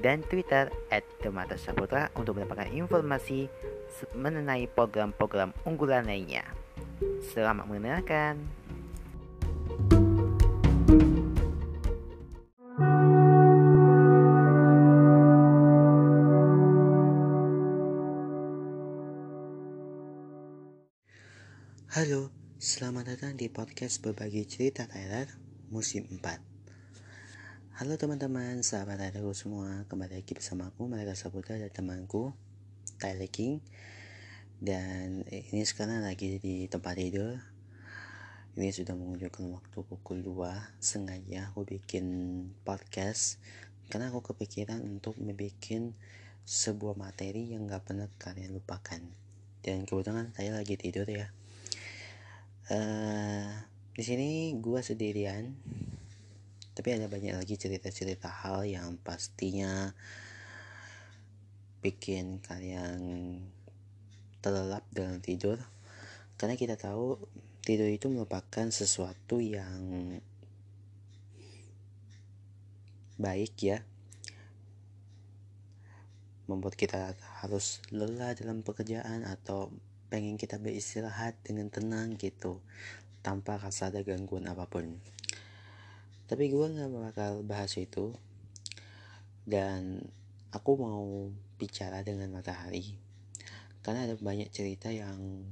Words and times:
dan 0.00 0.20
Twitter 0.26 0.68
at 0.92 1.04
Demata 1.24 1.56
Saputra 1.56 2.12
untuk 2.16 2.36
mendapatkan 2.36 2.68
informasi 2.72 3.48
mengenai 4.12 4.68
program-program 4.68 5.56
unggulan 5.64 6.04
lainnya. 6.04 6.44
Selamat 7.32 7.64
mendengarkan. 7.68 8.40
Halo, 21.96 22.28
selamat 22.60 23.16
datang 23.16 23.40
di 23.40 23.48
podcast 23.48 24.04
berbagi 24.04 24.44
cerita 24.44 24.84
Thailand 24.84 25.32
musim 25.72 26.04
4 26.12 26.55
Halo 27.76 28.00
teman-teman, 28.00 28.64
sahabat 28.64 28.96
Radarku 28.96 29.36
semua. 29.36 29.84
Kembali 29.92 30.16
lagi 30.16 30.32
bersama 30.32 30.72
aku, 30.72 30.88
Mereka 30.88 31.12
Saputra 31.12 31.60
dan 31.60 31.68
temanku 31.68 32.32
Tyler 32.96 33.28
King. 33.28 33.60
Dan 34.56 35.20
ini 35.28 35.60
sekarang 35.60 36.00
lagi 36.00 36.40
di 36.40 36.72
tempat 36.72 36.96
tidur. 36.96 37.36
Ini 38.56 38.72
sudah 38.72 38.96
menunjukkan 38.96 39.44
waktu 39.52 39.78
pukul 39.92 40.24
2 40.24 40.80
Sengaja 40.80 41.52
aku 41.52 41.68
bikin 41.68 42.08
podcast. 42.64 43.44
Karena 43.92 44.08
aku 44.08 44.24
kepikiran 44.24 44.80
untuk 44.80 45.20
membuat 45.20 45.60
sebuah 46.48 46.96
materi 46.96 47.52
yang 47.52 47.68
gak 47.68 47.92
pernah 47.92 48.08
kalian 48.16 48.56
lupakan. 48.56 49.04
Dan 49.60 49.84
kebetulan 49.84 50.32
saya 50.32 50.56
lagi 50.56 50.80
tidur 50.80 51.04
ya. 51.04 51.28
Uh, 52.72 53.52
Di 53.92 54.00
sini 54.00 54.56
gua 54.64 54.80
sendirian 54.80 55.52
tapi 56.76 56.92
ada 56.92 57.08
banyak 57.08 57.32
lagi 57.32 57.56
cerita-cerita 57.56 58.28
hal 58.28 58.68
yang 58.68 59.00
pastinya 59.00 59.96
bikin 61.80 62.44
kalian 62.44 63.00
terlelap 64.44 64.84
dalam 64.92 65.24
tidur. 65.24 65.56
Karena 66.36 66.52
kita 66.52 66.76
tahu 66.76 67.16
tidur 67.64 67.88
itu 67.88 68.12
merupakan 68.12 68.68
sesuatu 68.68 69.40
yang 69.40 70.20
baik 73.16 73.56
ya. 73.56 73.80
Membuat 76.52 76.76
kita 76.76 77.16
harus 77.40 77.80
lelah 77.88 78.36
dalam 78.36 78.60
pekerjaan 78.60 79.24
atau 79.24 79.72
pengen 80.12 80.36
kita 80.36 80.60
beristirahat 80.60 81.40
dengan 81.40 81.72
tenang 81.72 82.20
gitu 82.20 82.60
tanpa 83.24 83.56
rasa 83.58 83.88
ada 83.88 84.04
gangguan 84.06 84.46
apa 84.46 84.70
pun 84.70 85.15
tapi 86.26 86.50
gue 86.50 86.66
gak 86.66 86.90
bakal 86.90 87.32
bahas 87.46 87.74
itu. 87.78 88.14
Dan 89.46 90.02
aku 90.50 90.74
mau 90.74 91.30
bicara 91.54 92.02
dengan 92.02 92.34
matahari. 92.34 92.98
Karena 93.82 94.10
ada 94.10 94.18
banyak 94.18 94.50
cerita 94.50 94.90
yang 94.90 95.46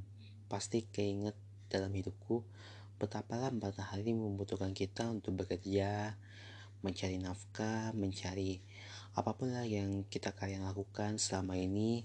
pasti 0.50 0.82
keinget 0.82 1.38
dalam 1.70 1.94
hidupku 1.94 2.42
betapa 2.98 3.50
matahari 3.50 4.14
membutuhkan 4.14 4.70
kita 4.70 5.10
untuk 5.10 5.42
bekerja 5.42 6.14
mencari 6.84 7.18
nafkah 7.18 7.90
mencari 7.96 8.62
apa 9.14 9.34
pun 9.34 9.50
lah 9.50 9.66
yang 9.66 10.02
kita 10.10 10.34
kalian 10.34 10.66
lakukan 10.66 11.22
selama 11.22 11.54
ini. 11.54 12.02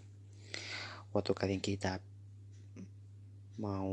Waktu 1.10 1.34
kalian 1.34 1.62
kita 1.62 1.98
mau 3.58 3.90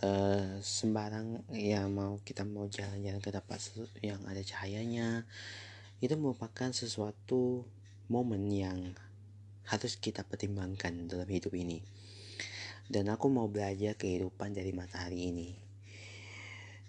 uh, 0.00 0.60
sembarang 0.60 1.44
ya 1.52 1.84
mau 1.88 2.20
kita 2.24 2.44
mau 2.44 2.68
jalan-jalan 2.68 3.20
ke 3.20 3.30
tempat 3.32 3.60
yang 4.00 4.20
ada 4.24 4.40
cahayanya 4.40 5.28
itu 6.00 6.16
merupakan 6.16 6.72
sesuatu 6.72 7.68
momen 8.08 8.48
yang 8.48 8.96
harus 9.68 10.00
kita 10.00 10.24
pertimbangkan 10.26 11.06
dalam 11.06 11.28
hidup 11.28 11.52
ini. 11.54 11.84
Dan 12.90 13.06
aku 13.06 13.30
mau 13.30 13.46
belajar 13.46 13.94
kehidupan 13.94 14.50
dari 14.50 14.74
matahari 14.74 15.30
ini. 15.30 15.54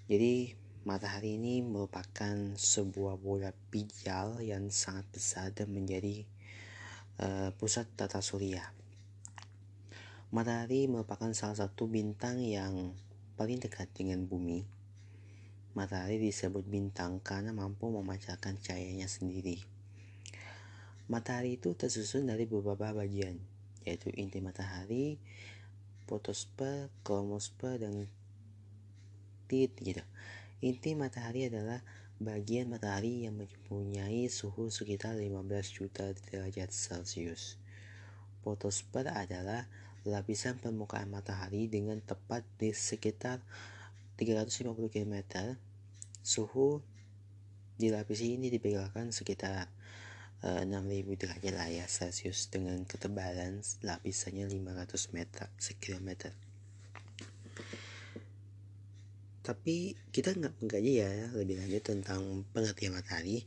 Jadi 0.10 0.50
matahari 0.82 1.38
ini 1.38 1.62
merupakan 1.62 2.58
sebuah 2.58 3.22
bola 3.22 3.54
pijal 3.70 4.42
yang 4.42 4.74
sangat 4.74 5.06
besar 5.14 5.54
dan 5.54 5.70
menjadi 5.70 6.26
uh, 7.22 7.54
pusat 7.54 7.86
tata 7.94 8.18
surya 8.18 8.81
Matahari 10.32 10.88
merupakan 10.88 11.28
salah 11.36 11.60
satu 11.60 11.92
bintang 11.92 12.40
yang 12.40 12.96
paling 13.36 13.60
dekat 13.60 13.92
dengan 13.92 14.24
bumi. 14.24 14.64
Matahari 15.76 16.24
disebut 16.24 16.64
bintang 16.72 17.20
karena 17.20 17.52
mampu 17.52 17.92
memancarkan 17.92 18.56
cahayanya 18.56 19.12
sendiri. 19.12 19.60
Matahari 21.12 21.60
itu 21.60 21.76
tersusun 21.76 22.32
dari 22.32 22.48
beberapa 22.48 22.96
bagian, 22.96 23.44
yaitu 23.84 24.08
inti 24.16 24.40
matahari, 24.40 25.20
fotosfer, 26.08 26.88
kromosfer, 27.04 27.84
dan 27.84 28.08
tit 29.52 29.76
gitu. 29.84 30.00
Inti 30.64 30.96
matahari 30.96 31.52
adalah 31.52 31.84
bagian 32.24 32.72
matahari 32.72 33.28
yang 33.28 33.36
mempunyai 33.36 34.32
suhu 34.32 34.72
sekitar 34.72 35.20
15 35.20 35.28
juta 35.76 36.08
derajat 36.32 36.72
Celcius. 36.72 37.60
Fotosfer 38.48 39.12
adalah 39.12 39.68
lapisan 40.06 40.58
permukaan 40.58 41.14
matahari 41.14 41.70
dengan 41.70 42.02
tepat 42.02 42.42
di 42.58 42.74
sekitar 42.74 43.42
350 44.18 44.74
km. 44.90 45.16
Suhu 46.22 46.82
di 47.78 47.90
lapis 47.90 48.22
ini 48.22 48.54
diperkirakan 48.54 49.10
sekitar 49.10 49.66
uh, 50.46 50.62
eh, 50.62 50.70
6000 50.70 51.22
derajat 51.22 51.54
lah 51.54 51.70
ya 51.70 51.86
Celcius 51.90 52.50
dengan 52.50 52.82
ketebalan 52.86 53.62
lapisannya 53.82 54.46
500 54.50 55.18
meter 55.18 55.50
sekilometer. 55.58 56.34
Tapi 59.42 59.98
kita 60.14 60.38
nggak 60.38 60.62
mengkaji 60.62 60.92
ya 61.02 61.10
lebih 61.34 61.58
lanjut 61.58 61.82
tentang 61.82 62.46
pengertian 62.54 62.94
matahari, 62.94 63.42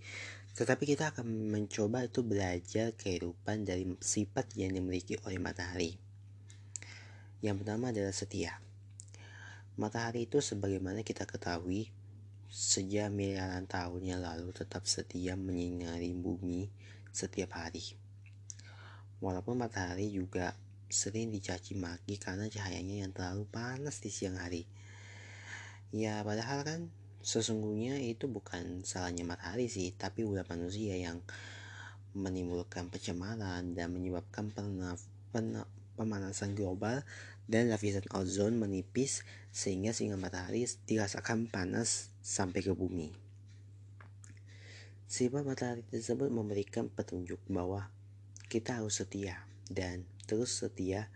tetapi 0.59 0.91
kita 0.91 1.15
akan 1.15 1.54
mencoba 1.54 2.03
itu 2.03 2.26
belajar 2.26 2.91
kehidupan 2.98 3.62
dari 3.62 3.94
sifat 4.03 4.59
yang 4.59 4.75
dimiliki 4.75 5.15
oleh 5.22 5.38
matahari. 5.38 6.03
Yang 7.44 7.60
pertama 7.60 7.93
adalah 7.93 8.16
setia. 8.16 8.56
Matahari 9.77 10.25
itu 10.25 10.41
sebagaimana 10.41 11.05
kita 11.05 11.28
ketahui, 11.28 11.93
sejak 12.49 13.12
miliaran 13.12 13.69
tahun 13.69 14.00
yang 14.00 14.25
lalu 14.25 14.49
tetap 14.56 14.88
setia 14.88 15.37
menyinari 15.37 16.16
bumi 16.16 16.72
setiap 17.12 17.60
hari. 17.60 18.00
Walaupun 19.21 19.60
matahari 19.60 20.09
juga 20.09 20.56
sering 20.88 21.28
dicaci 21.28 21.77
maki 21.77 22.16
karena 22.16 22.49
cahayanya 22.49 23.04
yang 23.04 23.12
terlalu 23.12 23.44
panas 23.44 24.00
di 24.00 24.09
siang 24.09 24.41
hari. 24.41 24.65
Ya 25.93 26.24
padahal 26.24 26.65
kan 26.65 26.80
sesungguhnya 27.21 28.01
itu 28.01 28.24
bukan 28.24 28.89
salahnya 28.89 29.28
matahari 29.28 29.68
sih, 29.68 29.92
tapi 29.92 30.24
ulah 30.24 30.48
manusia 30.48 30.97
yang 30.97 31.21
menimbulkan 32.16 32.89
pencemaran 32.89 33.77
dan 33.77 33.92
menyebabkan 33.92 34.48
pemanasan 35.95 36.54
global 36.54 37.03
dan 37.44 37.68
lapisan 37.68 38.04
ozon 38.16 38.56
menipis 38.56 39.22
sehingga 39.52 39.92
sinar 39.92 40.16
matahari 40.16 40.64
dirasakan 40.88 41.46
panas 41.48 42.08
sampai 42.24 42.64
ke 42.64 42.72
bumi. 42.72 43.12
Sifat 45.04 45.44
matahari 45.44 45.84
tersebut 45.92 46.32
memberikan 46.32 46.88
petunjuk 46.88 47.38
bahwa 47.46 47.92
kita 48.48 48.80
harus 48.80 49.04
setia 49.04 49.44
dan 49.68 50.08
terus 50.24 50.64
setia 50.64 51.12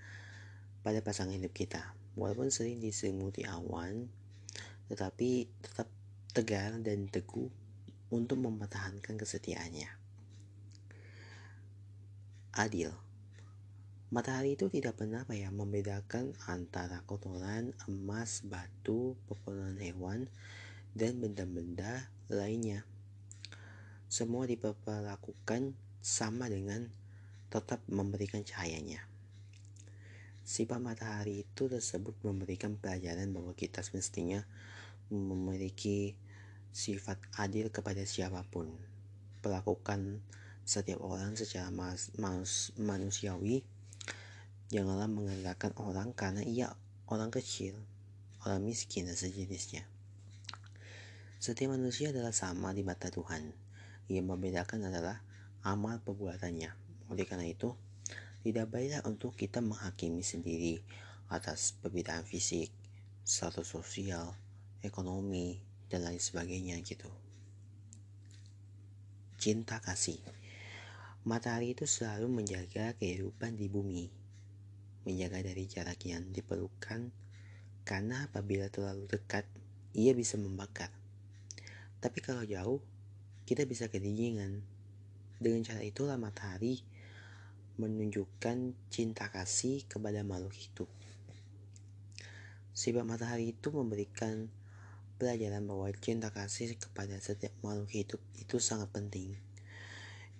pada 0.85 1.01
pasangan 1.01 1.35
hidup 1.35 1.57
kita. 1.57 1.97
Walaupun 2.19 2.51
sering 2.51 2.83
diselimuti 2.83 3.47
awan, 3.47 4.11
tetapi 4.91 5.49
tetap 5.63 5.89
tegar 6.35 6.77
dan 6.83 7.09
teguh 7.09 7.49
untuk 8.11 8.39
mempertahankan 8.43 9.17
kesetiaannya. 9.17 9.89
Adil 12.59 13.08
Matahari 14.09 14.57
itu 14.57 14.73
tidak 14.73 14.97
pernah 14.97 15.29
apa 15.29 15.37
ya 15.37 15.53
membedakan 15.53 16.33
antara 16.49 17.05
kotoran, 17.05 17.77
emas, 17.85 18.41
batu, 18.41 19.21
pepohonan 19.29 19.77
hewan, 19.77 20.33
dan 20.97 21.21
benda-benda 21.21 22.09
lainnya. 22.33 22.89
Semua 24.09 24.49
diperlakukan 24.49 25.77
sama 26.01 26.49
dengan 26.49 26.89
tetap 27.53 27.85
memberikan 27.85 28.41
cahayanya. 28.41 29.05
Sifat 30.41 30.81
matahari 30.81 31.45
itu 31.45 31.69
tersebut 31.69 32.17
memberikan 32.25 32.81
pelajaran 32.81 33.29
bahwa 33.37 33.53
kita 33.53 33.85
semestinya 33.85 34.41
memiliki 35.13 36.17
sifat 36.73 37.21
adil 37.37 37.69
kepada 37.69 38.01
siapa 38.09 38.41
pun. 38.49 38.73
Perlakukan 39.45 40.25
setiap 40.65 41.05
orang 41.05 41.37
secara 41.37 41.69
manusiawi. 42.81 43.61
Janganlah 44.69 45.09
mengandalkan 45.09 45.73
orang 45.81 46.13
karena 46.13 46.45
ia 46.45 46.69
orang 47.09 47.33
kecil, 47.33 47.73
orang 48.45 48.61
miskin 48.61 49.09
dan 49.09 49.17
sejenisnya. 49.17 49.89
Setiap 51.41 51.73
manusia 51.73 52.13
adalah 52.13 52.37
sama 52.37 52.77
di 52.77 52.85
mata 52.85 53.09
Tuhan. 53.09 53.49
Yang 54.13 54.27
membedakan 54.29 54.93
adalah 54.93 55.25
amal 55.65 56.05
perbuatannya. 56.05 56.69
Oleh 57.09 57.25
karena 57.25 57.49
itu, 57.49 57.73
tidak 58.45 58.69
baiklah 58.69 59.01
untuk 59.09 59.33
kita 59.33 59.65
menghakimi 59.65 60.21
sendiri 60.21 60.85
atas 61.33 61.73
perbedaan 61.81 62.29
fisik, 62.29 62.69
status 63.25 63.73
sosial, 63.73 64.37
ekonomi, 64.85 65.65
dan 65.89 66.05
lain 66.05 66.21
sebagainya 66.21 66.77
gitu. 66.85 67.09
Cinta 69.41 69.81
kasih. 69.81 70.21
Matahari 71.25 71.73
itu 71.73 71.89
selalu 71.89 72.29
menjaga 72.29 72.93
kehidupan 72.97 73.57
di 73.57 73.69
bumi, 73.69 74.09
menjaga 75.09 75.41
dari 75.41 75.65
jarak 75.65 76.05
yang 76.05 76.29
diperlukan, 76.29 77.09
karena 77.89 78.29
apabila 78.29 78.69
terlalu 78.69 79.09
dekat, 79.09 79.49
ia 79.97 80.13
bisa 80.13 80.37
membakar. 80.37 80.93
Tapi 82.05 82.21
kalau 82.21 82.45
jauh, 82.45 82.85
kita 83.49 83.65
bisa 83.65 83.89
kedinginan. 83.89 84.61
Dengan 85.41 85.65
cara 85.65 85.81
itulah 85.81 86.21
matahari 86.21 86.85
menunjukkan 87.81 88.77
cinta 88.93 89.33
kasih 89.33 89.89
kepada 89.89 90.21
makhluk 90.21 90.53
hidup. 90.53 90.91
Sifat 92.77 93.09
matahari 93.09 93.57
itu 93.57 93.73
memberikan 93.73 94.53
pelajaran 95.17 95.65
bahwa 95.65 95.89
cinta 95.99 96.29
kasih 96.31 96.77
kepada 96.77 97.17
setiap 97.19 97.51
makhluk 97.65 97.91
hidup 97.91 98.21
itu 98.37 98.61
sangat 98.61 98.93
penting. 98.93 99.35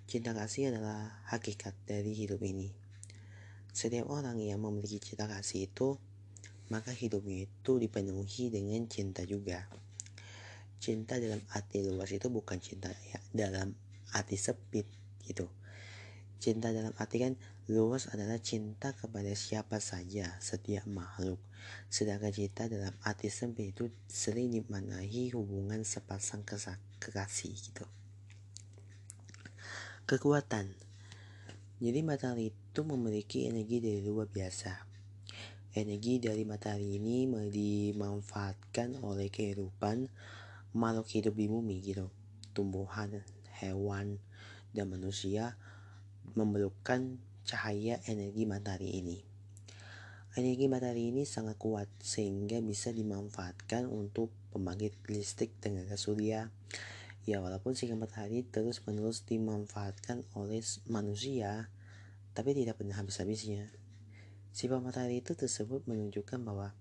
Cinta 0.05 0.37
kasih 0.37 0.71
adalah 0.71 1.25
hakikat 1.33 1.73
dari 1.89 2.13
hidup 2.13 2.45
ini. 2.45 2.88
Setiap 3.75 4.11
orang 4.11 4.39
yang 4.39 4.63
memiliki 4.63 4.99
cinta 5.01 5.31
kasih 5.31 5.71
itu, 5.71 5.99
maka 6.69 6.93
hidupnya 6.93 7.47
itu 7.49 7.73
dipenuhi 7.79 8.53
dengan 8.53 8.85
cinta 8.91 9.25
juga. 9.25 9.69
Cinta 10.79 11.19
dalam 11.19 11.43
arti 11.53 11.83
luas 11.83 12.11
itu 12.15 12.31
bukan 12.31 12.59
cinta 12.63 12.91
ya, 12.91 13.19
dalam 13.35 13.75
arti 14.15 14.39
sempit 14.39 14.87
gitu 15.27 15.51
Cinta 16.39 16.71
dalam 16.71 16.95
arti 17.03 17.19
kan 17.19 17.35
luas 17.67 18.07
adalah 18.15 18.39
cinta 18.39 18.95
kepada 18.95 19.35
siapa 19.35 19.83
saja, 19.83 20.39
setiap 20.39 20.87
makhluk. 20.87 21.43
Sedangkan 21.91 22.31
cinta 22.31 22.71
dalam 22.71 22.95
arti 23.03 23.27
sempit 23.27 23.75
itu 23.75 23.91
sering 24.07 24.55
dimaknai 24.55 25.35
hubungan 25.35 25.83
sepasang 25.83 26.47
kekasih 26.47 27.51
gitu. 27.59 27.83
Kekuatan 30.07 30.79
Jadi 31.79 32.03
matahari 32.03 32.51
itu 32.51 32.81
memiliki 32.83 33.47
energi 33.47 33.79
dari 33.79 34.03
luar 34.03 34.27
biasa. 34.27 34.83
Energi 35.79 36.19
dari 36.19 36.43
matahari 36.43 36.99
ini 36.99 37.31
dimanfaatkan 37.31 38.99
oleh 38.99 39.31
kehidupan 39.31 40.11
makhluk 40.75 41.07
hidup 41.15 41.39
di 41.39 41.47
bumi 41.47 41.79
gitu. 41.79 42.11
Tumbuhan, 42.51 43.23
hewan, 43.63 44.19
dan 44.75 44.91
manusia 44.91 45.55
memerlukan 46.35 47.23
cahaya 47.47 48.03
energi 48.11 48.43
matahari 48.43 48.99
ini. 48.99 49.23
Energi 50.35 50.67
matahari 50.67 51.15
ini 51.15 51.23
sangat 51.23 51.63
kuat 51.63 51.87
sehingga 52.03 52.59
bisa 52.59 52.91
dimanfaatkan 52.91 53.87
untuk 53.87 54.35
pembangkit 54.51 54.99
listrik 55.07 55.55
tenaga 55.63 55.95
surya. 55.95 56.51
Ya 57.29 57.45
walaupun 57.45 57.77
sinar 57.77 58.01
matahari 58.01 58.41
terus 58.41 58.81
menerus 58.89 59.21
dimanfaatkan 59.29 60.25
oleh 60.33 60.65
manusia, 60.89 61.69
tapi 62.33 62.57
tidak 62.57 62.81
pernah 62.81 62.97
habis-habisnya. 62.97 63.69
Sifat 64.49 64.81
matahari 64.81 65.21
itu 65.21 65.37
tersebut 65.37 65.85
menunjukkan 65.85 66.41
bahwa 66.41 66.73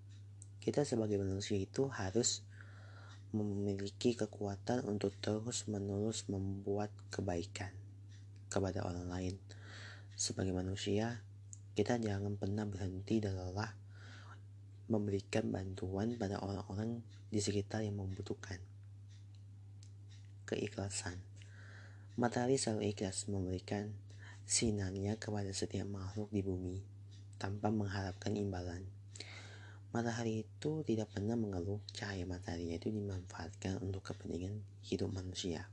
kita 0.64 0.88
sebagai 0.88 1.20
manusia 1.20 1.60
itu 1.60 1.92
harus 1.92 2.48
memiliki 3.36 4.16
kekuatan 4.16 4.88
untuk 4.88 5.20
terus 5.20 5.68
menerus 5.68 6.24
membuat 6.32 6.96
kebaikan 7.12 7.76
kepada 8.48 8.88
orang 8.88 9.12
lain. 9.12 9.36
Sebagai 10.16 10.56
manusia, 10.56 11.28
kita 11.76 12.00
jangan 12.00 12.40
pernah 12.40 12.64
berhenti 12.64 13.20
dan 13.20 13.36
lelah 13.36 13.76
memberikan 14.88 15.52
bantuan 15.52 16.16
pada 16.16 16.40
orang-orang 16.40 17.04
di 17.28 17.44
sekitar 17.44 17.84
yang 17.84 18.00
membutuhkan. 18.00 18.67
Keikhlasan 20.48 21.20
Matahari 22.16 22.56
selalu 22.56 22.96
ikhlas 22.96 23.28
memberikan 23.28 23.92
sinarnya 24.48 25.20
kepada 25.20 25.52
setiap 25.52 25.86
makhluk 25.86 26.32
di 26.32 26.40
bumi 26.40 26.80
tanpa 27.36 27.68
mengharapkan 27.68 28.32
imbalan. 28.34 28.88
Matahari 29.92 30.48
itu 30.48 30.88
tidak 30.88 31.12
pernah 31.12 31.36
mengeluh 31.36 31.84
cahaya 31.92 32.24
matahari 32.24 32.74
itu 32.74 32.90
dimanfaatkan 32.90 33.84
untuk 33.84 34.08
kepentingan 34.08 34.64
hidup 34.88 35.12
manusia. 35.12 35.68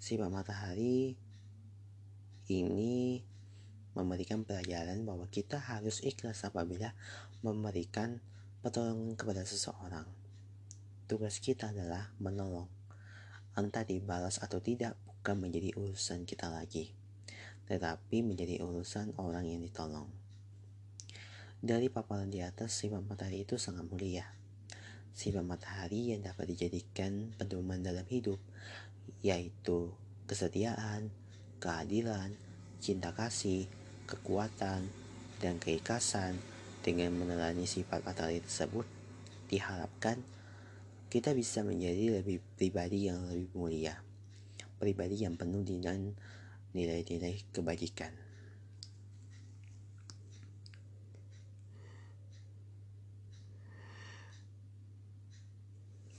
Sifat 0.00 0.32
matahari 0.32 1.14
ini 2.48 3.20
memberikan 3.92 4.48
pelajaran 4.48 5.04
bahwa 5.04 5.28
kita 5.28 5.60
harus 5.60 6.00
ikhlas 6.00 6.40
apabila 6.48 6.96
memberikan 7.44 8.18
pertolongan 8.64 9.12
kepada 9.14 9.44
seseorang. 9.44 10.08
Tugas 11.04 11.36
kita 11.38 11.70
adalah 11.70 12.10
menolong. 12.16 12.77
Entah 13.58 13.82
dibalas 13.82 14.38
atau 14.38 14.62
tidak 14.62 14.94
bukan 15.02 15.42
menjadi 15.42 15.74
urusan 15.74 16.22
kita 16.22 16.46
lagi, 16.46 16.94
tetapi 17.66 18.22
menjadi 18.22 18.62
urusan 18.62 19.18
orang 19.18 19.50
yang 19.50 19.58
ditolong. 19.58 20.06
Dari 21.58 21.90
paparan 21.90 22.30
di 22.30 22.38
atas, 22.38 22.70
sifat 22.70 23.02
matahari 23.02 23.42
itu 23.42 23.58
sangat 23.58 23.82
mulia. 23.90 24.30
Sifat 25.10 25.42
matahari 25.42 26.14
yang 26.14 26.22
dapat 26.22 26.54
dijadikan 26.54 27.34
pedoman 27.34 27.82
dalam 27.82 28.06
hidup, 28.06 28.38
yaitu 29.26 29.90
kesetiaan, 30.30 31.10
keadilan, 31.58 32.38
cinta 32.78 33.10
kasih, 33.10 33.66
kekuatan, 34.06 34.86
dan 35.42 35.58
keikhlasan 35.58 36.38
dengan 36.86 37.10
meneladani 37.10 37.66
sifat 37.66 38.06
matahari 38.06 38.38
tersebut 38.38 38.86
diharapkan 39.50 40.22
kita 41.08 41.32
bisa 41.32 41.64
menjadi 41.64 42.20
lebih 42.20 42.44
pribadi 42.60 43.08
yang 43.08 43.24
lebih 43.32 43.48
mulia, 43.56 43.96
pribadi 44.76 45.24
yang 45.24 45.40
penuh 45.40 45.64
dengan 45.64 46.12
nilai-nilai 46.76 47.48
kebajikan. 47.48 48.12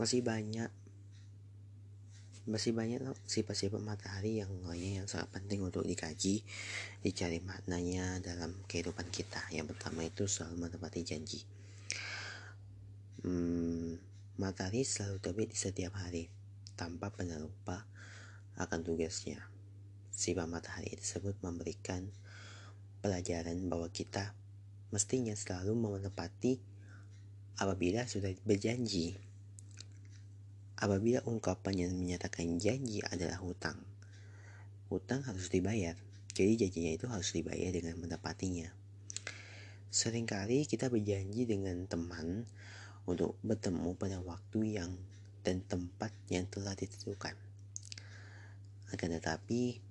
Masih 0.01 0.25
banyak 0.25 0.71
masih 2.49 2.73
banyak 2.73 2.97
sifat-sifat 3.29 3.77
matahari 3.77 4.41
yang 4.41 4.49
lainnya 4.65 5.05
yang 5.05 5.07
sangat 5.07 5.37
penting 5.37 5.61
untuk 5.61 5.85
dikaji 5.85 6.41
dicari 7.05 7.37
maknanya 7.45 8.17
dalam 8.25 8.57
kehidupan 8.65 9.05
kita 9.13 9.37
yang 9.53 9.69
pertama 9.69 10.01
itu 10.01 10.25
selalu 10.25 10.65
menepati 10.65 11.05
janji 11.05 11.45
hmm, 13.21 14.08
matahari 14.39 14.87
selalu 14.87 15.19
terbit 15.19 15.51
di 15.51 15.59
setiap 15.59 15.99
hari 15.99 16.31
tanpa 16.79 17.11
pernah 17.11 17.35
lupa 17.35 17.83
akan 18.55 18.79
tugasnya 18.87 19.43
sifat 20.15 20.47
matahari 20.47 20.95
tersebut 20.95 21.35
memberikan 21.43 22.07
pelajaran 23.03 23.67
bahwa 23.67 23.91
kita 23.91 24.31
mestinya 24.95 25.35
selalu 25.35 25.75
menepati 25.75 26.55
apabila 27.59 28.07
sudah 28.07 28.31
berjanji 28.47 29.19
apabila 30.79 31.19
ungkapan 31.27 31.87
yang 31.87 31.93
menyatakan 31.99 32.55
janji 32.55 33.03
adalah 33.03 33.43
hutang. 33.43 33.83
Hutang 34.87 35.21
harus 35.27 35.51
dibayar, 35.51 35.93
jadi 36.31 36.65
janjinya 36.65 36.91
itu 36.95 37.05
harus 37.11 37.35
dibayar 37.35 37.69
dengan 37.75 37.99
menepatinya. 37.99 38.71
Seringkali 39.91 40.65
kita 40.65 40.87
berjanji 40.87 41.43
dengan 41.43 41.83
teman 41.85 42.47
untuk 43.09 43.33
bertemu 43.41 43.97
pada 43.97 44.21
waktu 44.21 44.77
yang 44.77 44.93
dan 45.41 45.65
tempat 45.65 46.13
yang 46.29 46.45
telah 46.45 46.77
ditentukan. 46.77 47.33
Akan 48.93 49.09
tetapi, 49.09 49.81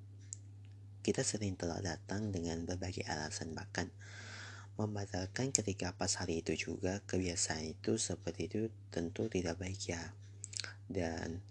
kita 1.03 1.27
sering 1.27 1.59
telah 1.59 1.83
datang 1.83 2.31
dengan 2.31 2.63
berbagai 2.63 3.03
alasan 3.11 3.59
bahkan 3.59 3.91
membatalkan 4.79 5.51
ketika 5.51 5.91
pas 5.99 6.15
hari 6.23 6.47
itu 6.47 6.55
juga 6.55 7.03
kebiasaan 7.11 7.75
itu 7.75 7.99
seperti 7.99 8.47
itu 8.47 8.61
tentu 8.95 9.27
tidak 9.27 9.59
baik 9.59 9.91
ya 9.91 10.15
dan 10.87 11.43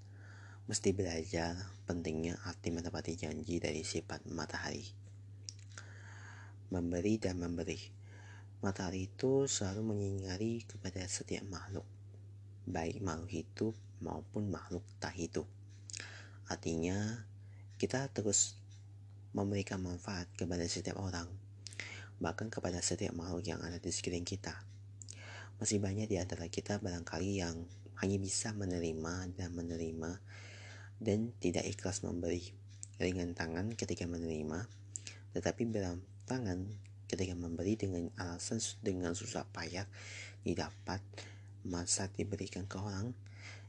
mesti 0.71 0.95
belajar 0.95 1.55
pentingnya 1.83 2.39
arti 2.47 2.71
menepati 2.71 3.19
janji 3.19 3.59
dari 3.59 3.83
sifat 3.83 4.27
matahari. 4.31 4.83
Memberi 6.71 7.15
dan 7.15 7.39
memberi. 7.39 7.96
Matahari 8.57 9.05
itu 9.05 9.45
selalu 9.45 9.93
menyinari 9.93 10.65
kepada 10.65 11.05
setiap 11.05 11.45
makhluk, 11.45 11.85
baik 12.65 13.05
makhluk 13.05 13.29
hidup 13.29 13.73
maupun 14.01 14.49
makhluk 14.49 14.81
tak 14.97 15.13
hidup. 15.13 15.45
Artinya, 16.49 17.21
kita 17.77 18.09
terus 18.09 18.57
memberikan 19.37 19.77
manfaat 19.77 20.25
kepada 20.33 20.65
setiap 20.65 20.97
orang, 20.97 21.29
bahkan 22.17 22.49
kepada 22.49 22.81
setiap 22.81 23.13
makhluk 23.13 23.45
yang 23.45 23.61
ada 23.61 23.77
di 23.77 23.93
sekeliling 23.93 24.25
kita. 24.25 24.57
Masih 25.61 25.77
banyak 25.77 26.09
di 26.09 26.17
antara 26.17 26.49
kita 26.49 26.81
barangkali 26.81 27.37
yang 27.37 27.61
hanya 28.01 28.17
bisa 28.17 28.57
menerima 28.57 29.37
dan 29.37 29.53
menerima 29.53 30.17
dan 30.97 31.29
tidak 31.37 31.69
ikhlas 31.69 32.01
memberi. 32.01 32.57
Ringan 32.97 33.37
tangan 33.37 33.77
ketika 33.77 34.09
menerima, 34.09 34.65
tetapi 35.37 35.69
berat 35.69 36.01
tangan 36.25 36.86
ketika 37.07 37.33
memberi 37.33 37.79
dengan 37.79 38.11
alasan 38.19 38.59
dengan 38.83 39.15
susah 39.15 39.47
payah 39.49 39.87
didapat 40.43 40.99
masa 41.67 42.11
diberikan 42.11 42.67
ke 42.67 42.77
orang. 42.79 43.15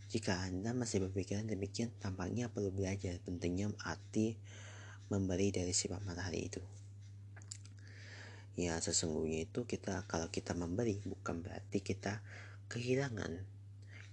Jika 0.08 0.40
Anda 0.40 0.72
masih 0.72 1.04
berpikiran 1.04 1.46
demikian, 1.46 1.92
tampaknya 2.00 2.48
perlu 2.48 2.72
belajar 2.72 3.20
pentingnya 3.22 3.72
arti 3.84 4.40
memberi 5.12 5.52
dari 5.52 5.72
sifat 5.76 6.00
matahari 6.04 6.48
itu. 6.48 6.62
Ya, 8.56 8.80
sesungguhnya 8.80 9.44
itu 9.44 9.68
kita 9.68 10.08
kalau 10.08 10.32
kita 10.32 10.56
memberi 10.56 10.98
bukan 11.04 11.44
berarti 11.44 11.84
kita 11.84 12.24
kehilangan, 12.72 13.44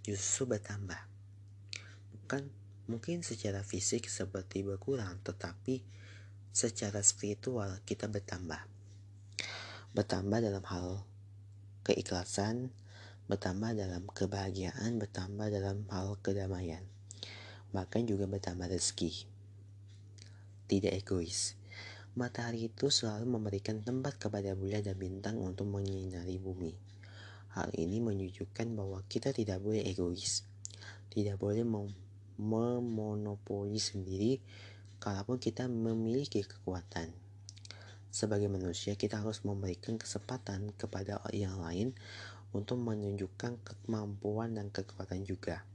justru 0.03 0.51
bertambah. 0.51 0.99
Bukan 2.11 2.43
Mungkin 2.85 3.25
secara 3.25 3.65
fisik 3.65 4.05
seperti 4.05 4.61
berkurang, 4.61 5.17
tetapi 5.25 5.81
secara 6.53 7.01
spiritual 7.01 7.81
kita 7.81 8.05
bertambah. 8.05 8.74
Bertambah 9.95 10.43
dalam 10.43 10.59
hal 10.67 11.07
keikhlasan, 11.87 12.67
bertambah 13.31 13.79
dalam 13.79 14.03
kebahagiaan, 14.11 14.99
bertambah 14.99 15.47
dalam 15.47 15.87
hal 15.87 16.19
kedamaian. 16.19 16.83
Bahkan 17.71 18.03
juga 18.03 18.27
bertambah 18.27 18.67
rezeki. 18.67 19.23
Tidak 20.67 20.91
egois. 20.91 21.55
Matahari 22.19 22.67
itu 22.67 22.91
selalu 22.91 23.39
memberikan 23.39 23.79
tempat 23.87 24.19
kepada 24.19 24.51
bulan 24.51 24.83
dan 24.83 24.99
bintang 24.99 25.39
untuk 25.39 25.71
menyinari 25.71 26.43
bumi. 26.43 26.75
Hal 27.55 27.71
ini 27.79 28.03
menunjukkan 28.03 28.75
bahwa 28.75 28.99
kita 29.07 29.31
tidak 29.31 29.63
boleh 29.63 29.79
egois, 29.79 30.43
tidak 31.07 31.39
boleh 31.39 31.63
memonopoli 32.35 33.79
sendiri 33.79 34.43
kalaupun 34.99 35.39
kita 35.39 35.71
memiliki 35.71 36.43
kekuatan. 36.43 37.24
Sebagai 38.15 38.47
manusia, 38.47 38.95
kita 38.95 39.19
harus 39.19 39.43
memberikan 39.43 39.99
kesempatan 39.99 40.71
kepada 40.79 41.19
yang 41.35 41.59
lain 41.59 41.91
untuk 42.55 42.79
menunjukkan 42.79 43.59
kemampuan 43.59 44.55
dan 44.55 44.71
kekuatan 44.71 45.27
juga. 45.27 45.67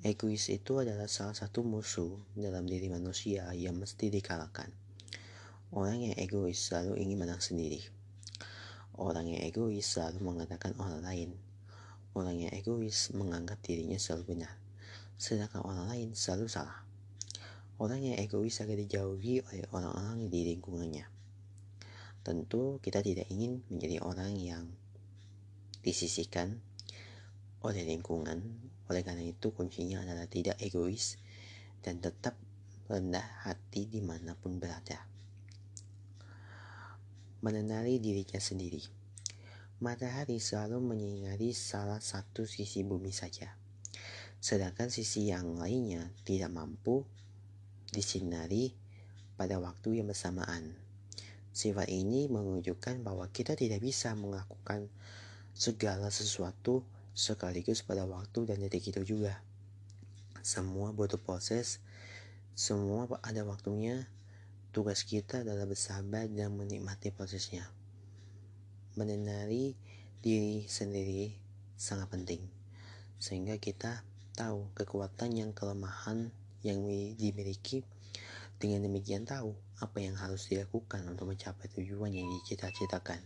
Egois 0.00 0.48
itu 0.48 0.80
adalah 0.80 1.04
salah 1.04 1.36
satu 1.36 1.60
musuh 1.60 2.16
dalam 2.32 2.64
diri 2.64 2.88
manusia 2.88 3.52
yang 3.52 3.76
mesti 3.76 4.08
dikalahkan. 4.08 4.72
Orang 5.76 6.00
yang 6.00 6.16
egois 6.16 6.56
selalu 6.56 6.96
ingin 7.04 7.28
menang 7.28 7.44
sendiri. 7.44 7.84
Orang 8.96 9.28
yang 9.28 9.44
egois 9.44 9.84
selalu 9.84 10.24
mengatakan 10.24 10.72
orang 10.80 11.04
lain. 11.04 11.30
Orang 12.16 12.40
yang 12.40 12.56
egois 12.56 13.12
menganggap 13.12 13.60
dirinya 13.60 14.00
selalu 14.00 14.32
benar 14.32 14.64
sedangkan 15.14 15.62
orang 15.62 15.86
lain 15.90 16.08
selalu 16.12 16.46
salah. 16.50 16.82
Orang 17.78 18.02
yang 18.02 18.18
egois 18.18 18.58
akan 18.62 18.76
dijauhi 18.78 19.42
oleh 19.42 19.66
orang-orang 19.74 20.30
di 20.30 20.40
lingkungannya. 20.54 21.13
Tentu 22.24 22.80
kita 22.80 23.04
tidak 23.04 23.28
ingin 23.28 23.60
menjadi 23.68 24.00
orang 24.00 24.32
yang 24.40 24.64
disisihkan 25.84 26.58
oleh 27.60 27.84
lingkungan. 27.84 28.40
Oleh 28.88 29.04
karena 29.04 29.24
itu 29.24 29.52
kuncinya 29.52 30.00
adalah 30.00 30.24
tidak 30.24 30.56
egois 30.60 31.20
dan 31.84 32.00
tetap 32.00 32.36
rendah 32.88 33.44
hati 33.44 33.84
di 33.84 34.00
mana 34.00 34.32
pun 34.34 34.56
berada. 34.56 35.04
Mengenali 37.44 38.00
dirinya 38.00 38.40
sendiri. 38.40 38.80
Matahari 39.84 40.40
selalu 40.40 40.80
menyinari 40.80 41.52
salah 41.52 42.00
satu 42.00 42.48
sisi 42.48 42.80
bumi 42.80 43.12
saja 43.12 43.52
sedangkan 44.44 44.92
sisi 44.92 45.32
yang 45.32 45.56
lainnya 45.56 46.12
tidak 46.20 46.52
mampu 46.52 47.00
disinari 47.88 48.76
pada 49.40 49.56
waktu 49.56 50.04
yang 50.04 50.12
bersamaan. 50.12 50.83
Sifat 51.54 51.86
ini 51.86 52.26
menunjukkan 52.26 53.06
bahwa 53.06 53.30
kita 53.30 53.54
tidak 53.54 53.78
bisa 53.78 54.10
melakukan 54.18 54.90
segala 55.54 56.10
sesuatu 56.10 56.82
sekaligus 57.14 57.86
pada 57.86 58.02
waktu 58.10 58.50
dan 58.50 58.58
detik 58.58 58.90
itu 58.90 59.06
juga. 59.06 59.38
Semua 60.42 60.90
butuh 60.90 61.22
proses, 61.22 61.78
semua 62.58 63.06
ada 63.22 63.46
waktunya. 63.46 64.10
Tugas 64.74 65.06
kita 65.06 65.46
adalah 65.46 65.70
bersabar 65.70 66.26
dan 66.26 66.50
menikmati 66.58 67.14
prosesnya. 67.14 67.70
Mengenali 68.98 69.78
diri 70.18 70.66
sendiri 70.66 71.38
sangat 71.78 72.10
penting, 72.10 72.42
sehingga 73.22 73.54
kita 73.62 74.02
tahu 74.34 74.74
kekuatan 74.74 75.30
yang 75.38 75.54
kelemahan 75.54 76.34
yang 76.66 76.82
dimiliki 77.14 77.86
dengan 78.64 78.88
demikian 78.88 79.28
tahu 79.28 79.52
apa 79.84 80.00
yang 80.00 80.16
harus 80.16 80.48
dilakukan 80.48 81.04
untuk 81.04 81.28
mencapai 81.28 81.68
tujuan 81.76 82.16
yang 82.16 82.24
dicita-citakan. 82.40 83.20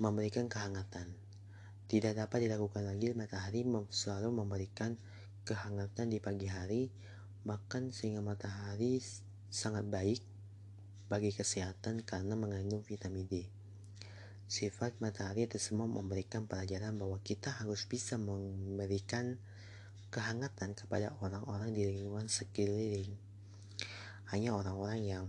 Memberikan 0.00 0.48
kehangatan. 0.48 1.12
Tidak 1.84 2.16
dapat 2.16 2.48
dilakukan 2.48 2.88
lagi 2.88 3.12
matahari 3.12 3.60
selalu 3.92 4.32
memberikan 4.32 4.96
kehangatan 5.44 6.08
di 6.08 6.24
pagi 6.24 6.48
hari 6.48 6.88
bahkan 7.44 7.92
sehingga 7.92 8.24
matahari 8.24 9.04
sangat 9.52 9.84
baik 9.84 10.24
bagi 11.12 11.28
kesehatan 11.28 12.00
karena 12.00 12.32
mengandung 12.40 12.80
vitamin 12.80 13.28
D. 13.28 13.44
Sifat 14.48 14.96
matahari 15.04 15.44
tersebut 15.44 15.84
memberikan 15.84 16.48
pelajaran 16.48 16.96
bahwa 16.96 17.20
kita 17.20 17.52
harus 17.52 17.84
bisa 17.84 18.16
memberikan 18.16 19.36
kehangatan 20.08 20.72
kepada 20.72 21.12
orang-orang 21.20 21.76
di 21.76 21.84
lingkungan 21.84 22.32
sekeliling. 22.32 23.23
Hanya 24.32 24.56
orang-orang 24.56 25.00
yang 25.04 25.24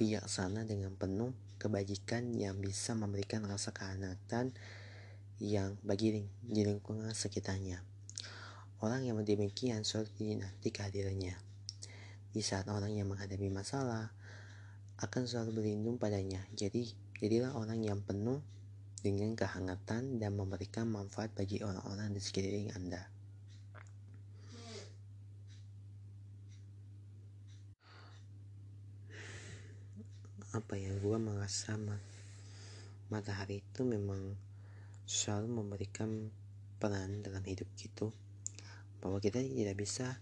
bijaksana 0.00 0.64
dengan 0.64 0.94
penuh 0.94 1.32
kebajikan 1.56 2.36
yang 2.36 2.60
bisa 2.60 2.92
memberikan 2.92 3.44
rasa 3.48 3.72
kehangatan 3.72 4.52
yang 5.40 5.76
bagi 5.84 6.24
di 6.44 6.62
lingkungan 6.64 7.12
sekitarnya. 7.12 7.80
Orang 8.84 9.04
yang 9.08 9.16
demikian 9.20 9.84
sulit 9.84 10.12
nanti 10.20 10.68
kehadirannya. 10.68 11.36
Di 12.32 12.44
saat 12.44 12.68
orang 12.68 12.92
yang 12.92 13.08
menghadapi 13.08 13.48
masalah 13.48 14.12
akan 15.00 15.22
selalu 15.24 15.60
berlindung 15.64 15.96
padanya. 15.96 16.44
Jadi 16.52 17.06
Jadilah 17.16 17.56
orang 17.56 17.80
yang 17.80 18.04
penuh 18.04 18.44
dengan 19.00 19.32
kehangatan 19.32 20.20
dan 20.20 20.36
memberikan 20.36 20.84
manfaat 20.84 21.32
bagi 21.32 21.64
orang-orang 21.64 22.12
di 22.12 22.20
sekeliling 22.20 22.76
Anda. 22.76 23.15
Apa 30.56 30.80
yang 30.80 30.96
gue 31.04 31.20
merasa 31.20 31.76
matahari 33.12 33.60
itu 33.60 33.84
memang 33.84 34.40
selalu 35.04 35.52
memberikan 35.52 36.32
peran 36.80 37.20
dalam 37.20 37.44
hidup 37.44 37.68
gitu. 37.76 38.08
Bahwa 39.04 39.20
kita 39.20 39.36
tidak 39.44 39.76
bisa 39.76 40.16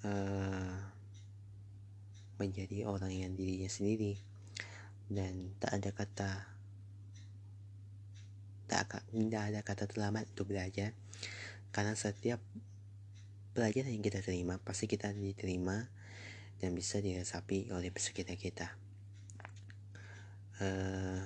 uh, 0.00 0.80
menjadi 2.40 2.88
orang 2.88 3.12
yang 3.12 3.36
dirinya 3.36 3.68
sendiri. 3.68 4.16
Dan 5.12 5.52
tak 5.60 5.76
ada 5.76 5.92
kata 5.92 6.30
tak, 8.64 9.04
tidak 9.12 9.42
ada 9.44 9.60
kata 9.60 9.84
terlambat 9.84 10.24
untuk 10.32 10.56
belajar. 10.56 10.96
Karena 11.68 11.92
setiap 11.92 12.40
pelajaran 13.52 13.92
yang 13.92 14.00
kita 14.00 14.24
terima 14.24 14.56
pasti 14.56 14.88
kita 14.88 15.12
diterima 15.12 15.84
dan 16.64 16.72
bisa 16.72 16.96
dirasapi 17.04 17.76
oleh 17.76 17.92
sekitar 17.92 18.40
kita 18.40 18.72
uh, 20.60 21.20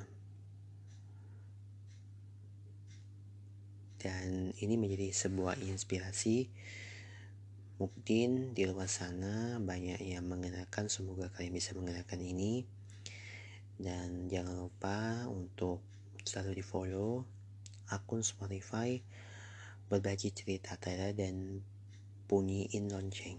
dan 4.00 4.52
ini 4.60 4.74
menjadi 4.76 5.10
sebuah 5.10 5.58
inspirasi 5.64 6.48
mungkin 7.82 8.54
di 8.54 8.70
luar 8.70 8.86
sana 8.86 9.58
banyak 9.58 9.98
yang 10.00 10.24
mengenakan 10.30 10.86
semoga 10.86 11.26
kalian 11.34 11.58
bisa 11.58 11.74
mengenakan 11.74 12.22
ini 12.22 12.62
dan 13.76 14.30
jangan 14.30 14.54
lupa 14.54 15.26
untuk 15.26 15.82
selalu 16.22 16.62
di 16.62 16.64
follow 16.64 17.26
akun 17.90 18.22
Spotify 18.22 19.02
berbagi 19.90 20.32
cerita 20.32 20.78
Tera 20.80 21.12
dan 21.12 21.60
bunyiin 22.24 22.88
lonceng. 22.88 23.36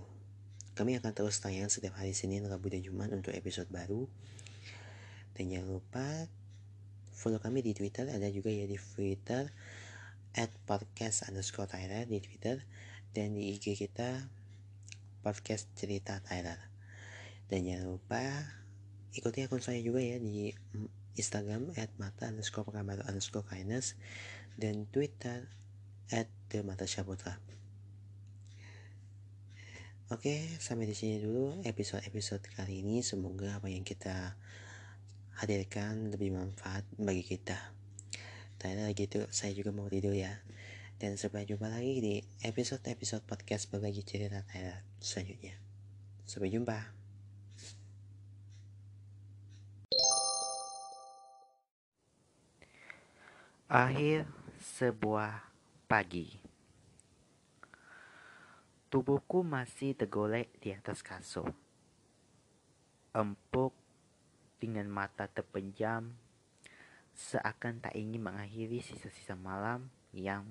Kami 0.76 1.00
akan 1.00 1.12
terus 1.16 1.40
tayang 1.40 1.72
setiap 1.72 1.98
hari 1.98 2.12
Senin, 2.12 2.46
Rabu, 2.46 2.68
dan 2.68 2.84
Jumat 2.84 3.10
untuk 3.16 3.32
episode 3.32 3.72
baru. 3.72 4.06
Dan 5.36 5.52
jangan 5.52 5.70
lupa 5.80 6.08
follow 7.12 7.44
kami 7.44 7.60
di 7.60 7.76
Twitter, 7.76 8.08
ada 8.08 8.28
juga 8.32 8.52
ya 8.52 8.64
di 8.64 8.80
Twitter 8.80 9.52
at 10.36 10.52
podcast 10.68 11.28
underscore 11.28 11.68
Tyler 11.68 12.08
di 12.08 12.20
Twitter 12.20 12.64
dan 13.16 13.36
di 13.36 13.56
IG 13.56 13.76
kita 13.76 14.28
podcast 15.24 15.72
cerita 15.76 16.20
Tyler. 16.24 16.60
Dan 17.48 17.68
jangan 17.68 17.88
lupa 18.00 18.24
ikuti 19.16 19.44
akun 19.44 19.64
saya 19.64 19.80
juga 19.80 20.04
ya 20.04 20.20
di 20.20 20.52
Instagram 21.16 21.72
at 21.80 21.92
mata 21.96 22.28
underscore 22.28 22.68
pengambar 22.68 23.08
underscore 23.08 23.48
kindness 23.48 23.96
dan 24.60 24.88
Twitter 24.92 25.48
at 26.12 26.28
the 26.52 26.60
mata 26.64 26.84
syaputra. 26.84 27.40
Oke, 30.14 30.38
sampai 30.62 30.86
di 30.86 30.94
sini 30.94 31.18
dulu 31.18 31.66
episode-episode 31.66 32.46
kali 32.54 32.86
ini. 32.86 33.02
Semoga 33.02 33.58
apa 33.58 33.74
yang 33.74 33.82
kita 33.82 34.38
hadirkan 35.36 36.16
lebih 36.16 36.32
manfaat 36.32 36.88
bagi 36.96 37.24
kita. 37.24 37.60
Tanya 38.56 38.88
gitu, 38.96 39.28
saya 39.30 39.52
juga 39.52 39.76
mau 39.76 39.92
tidur 39.92 40.16
ya. 40.16 40.32
Dan 40.96 41.20
sampai 41.20 41.44
jumpa 41.44 41.68
lagi 41.68 42.00
di 42.00 42.16
episode-episode 42.42 43.28
podcast 43.28 43.68
berbagi 43.68 44.02
cerita 44.08 44.42
Tyler 44.48 44.80
selanjutnya. 45.04 45.60
Sampai 46.24 46.50
jumpa. 46.50 46.80
Akhir 53.68 54.24
sebuah 54.80 55.52
pagi. 55.92 56.32
Tubuhku 58.88 59.44
masih 59.44 60.00
tergolek 60.00 60.48
di 60.64 60.72
atas 60.72 61.04
kasur. 61.04 61.52
Empuk 63.12 63.85
dengan 64.66 64.90
mata 64.90 65.30
terpejam, 65.30 66.10
seakan 67.14 67.86
tak 67.86 67.94
ingin 67.94 68.26
mengakhiri 68.26 68.82
sisa-sisa 68.82 69.38
malam 69.38 69.94
yang 70.10 70.46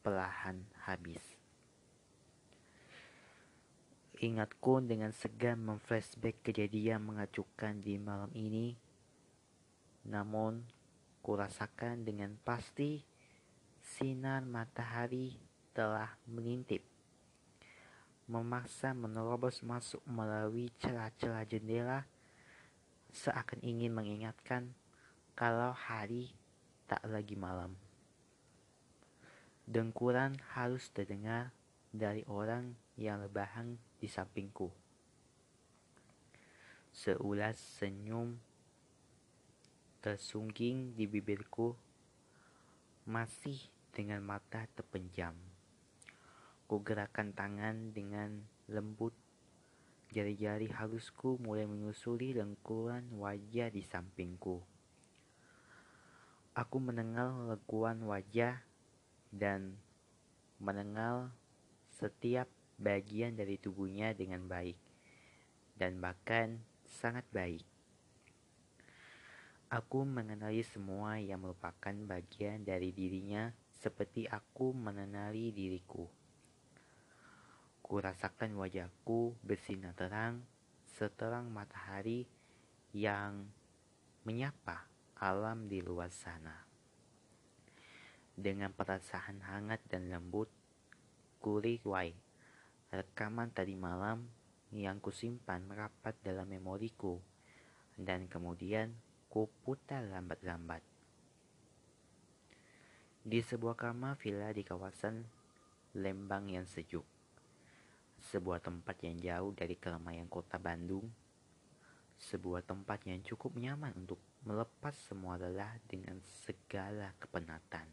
perlahan 0.00 0.64
habis. 0.88 1.20
Ingatku 4.16 4.80
dengan 4.80 5.12
segan 5.12 5.60
memflashback 5.60 6.40
kejadian 6.40 7.04
mengacukan 7.04 7.84
di 7.84 8.00
malam 8.00 8.32
ini. 8.32 8.72
Namun 10.08 10.64
Kurasakan 11.26 12.06
dengan 12.06 12.38
pasti 12.46 13.02
sinar 13.82 14.46
matahari 14.46 15.34
telah 15.74 16.14
mengintip, 16.30 16.86
memaksa 18.30 18.94
menerobos 18.94 19.58
masuk 19.66 19.98
melalui 20.06 20.70
celah-celah 20.78 21.42
jendela, 21.50 22.06
seakan 23.12 23.62
ingin 23.62 23.92
mengingatkan 23.92 24.74
kalau 25.34 25.74
hari 25.76 26.32
tak 26.86 27.02
lagi 27.06 27.34
malam. 27.34 27.74
Dengkuran 29.66 30.38
harus 30.54 30.88
terdengar 30.94 31.50
dari 31.90 32.22
orang 32.30 32.78
yang 32.94 33.20
lebahan 33.20 33.76
di 33.98 34.06
sampingku. 34.06 34.70
Seulas 36.94 37.58
senyum 37.58 38.38
tersungging 40.06 40.94
di 40.94 41.10
bibirku, 41.10 41.74
masih 43.10 43.58
dengan 43.90 44.22
mata 44.22 44.62
terpenjam. 44.78 45.34
Ku 46.70 46.78
gerakan 46.78 47.34
tangan 47.34 47.90
dengan 47.90 48.46
lembut, 48.70 49.10
jari-jari 50.16 50.72
halusku 50.72 51.36
mulai 51.44 51.68
menyusuri 51.68 52.32
lengkuran 52.32 53.04
wajah 53.20 53.68
di 53.68 53.84
sampingku. 53.84 54.64
Aku 56.56 56.80
menengal 56.80 57.52
lekuan 57.52 58.00
wajah 58.00 58.64
dan 59.28 59.76
menengal 60.56 61.36
setiap 62.00 62.48
bagian 62.80 63.36
dari 63.36 63.60
tubuhnya 63.60 64.16
dengan 64.16 64.48
baik 64.48 64.80
dan 65.76 66.00
bahkan 66.00 66.64
sangat 66.88 67.28
baik. 67.28 67.68
Aku 69.68 70.08
mengenali 70.08 70.64
semua 70.64 71.20
yang 71.20 71.44
merupakan 71.44 71.92
bagian 72.08 72.64
dari 72.64 72.88
dirinya 72.88 73.52
seperti 73.68 74.24
aku 74.24 74.72
mengenali 74.72 75.52
diriku. 75.52 76.08
Ku 77.86 78.02
rasakan 78.02 78.58
wajahku 78.58 79.38
bersinar 79.46 79.94
terang 79.94 80.42
seterang 80.98 81.46
matahari 81.54 82.26
yang 82.90 83.46
menyapa 84.26 84.90
alam 85.14 85.70
di 85.70 85.78
luar 85.78 86.10
sana. 86.10 86.66
Dengan 88.34 88.74
perasaan 88.74 89.38
hangat 89.46 89.86
dan 89.86 90.10
lembut, 90.10 90.50
ku 91.38 91.62
riwai 91.62 92.10
rekaman 92.90 93.54
tadi 93.54 93.78
malam 93.78 94.26
yang 94.74 94.98
kusimpan 94.98 95.62
merapat 95.62 96.18
dalam 96.26 96.50
memoriku 96.50 97.22
dan 97.94 98.26
kemudian 98.26 98.98
Ku 99.36 99.52
putar 99.66 100.00
lambat-lambat. 100.00 100.80
Di 103.20 103.44
sebuah 103.44 103.76
kamar 103.76 104.16
villa 104.16 104.48
di 104.48 104.64
kawasan 104.64 105.28
Lembang 105.92 106.48
yang 106.48 106.64
sejuk. 106.64 107.15
Sebuah 108.26 108.58
tempat 108.58 108.98
yang 109.06 109.16
jauh 109.22 109.54
dari 109.54 109.78
keramaian 109.78 110.26
kota 110.26 110.58
Bandung. 110.58 111.06
Sebuah 112.18 112.66
tempat 112.66 113.06
yang 113.06 113.22
cukup 113.22 113.54
nyaman 113.54 113.94
untuk 113.94 114.18
melepas 114.42 114.96
semua 115.06 115.38
lelah 115.38 115.78
dengan 115.86 116.18
segala 116.42 117.14
kepenatan. 117.22 117.86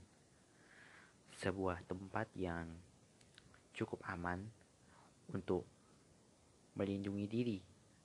Sebuah 1.38 1.86
tempat 1.86 2.34
yang 2.34 2.66
cukup 3.78 4.02
aman 4.10 4.42
untuk 5.30 5.70
melindungi 6.74 7.26
diri 7.30 7.60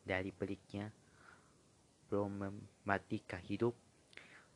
dari 0.04 0.28
peliknya 0.28 0.92
problematika 2.08 3.40
hidup 3.40 3.72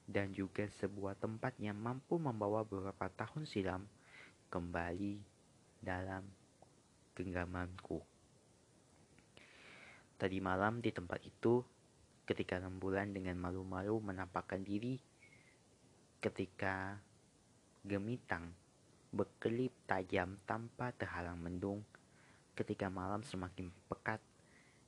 dan 0.08 0.32
juga 0.36 0.68
sebuah 0.80 1.16
tempat 1.16 1.56
yang 1.56 1.76
mampu 1.76 2.20
membawa 2.20 2.64
beberapa 2.64 3.08
tahun 3.12 3.48
silam 3.48 3.84
kembali 4.52 5.20
dalam 5.80 6.41
genggamanku. 7.16 8.00
Tadi 10.16 10.38
malam 10.38 10.78
di 10.78 10.94
tempat 10.94 11.18
itu, 11.26 11.62
ketika 12.22 12.62
rembulan 12.62 13.10
dengan 13.10 13.34
malu-malu 13.42 13.98
menampakkan 13.98 14.62
diri, 14.62 14.94
ketika 16.22 17.02
gemitang 17.82 18.54
berkelip 19.10 19.74
tajam 19.84 20.38
tanpa 20.46 20.94
terhalang 20.94 21.36
mendung, 21.36 21.82
ketika 22.54 22.86
malam 22.86 23.26
semakin 23.26 23.74
pekat, 23.90 24.22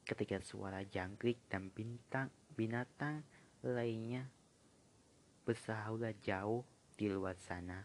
ketika 0.06 0.38
suara 0.40 0.87
jangkrik 0.87 1.42
dan 1.50 1.68
bintang 1.74 2.30
binatang 2.54 3.26
lainnya 3.66 4.30
bersahaulah 5.44 6.14
jauh 6.22 6.62
di 6.94 7.10
luar 7.10 7.34
sana. 7.37 7.84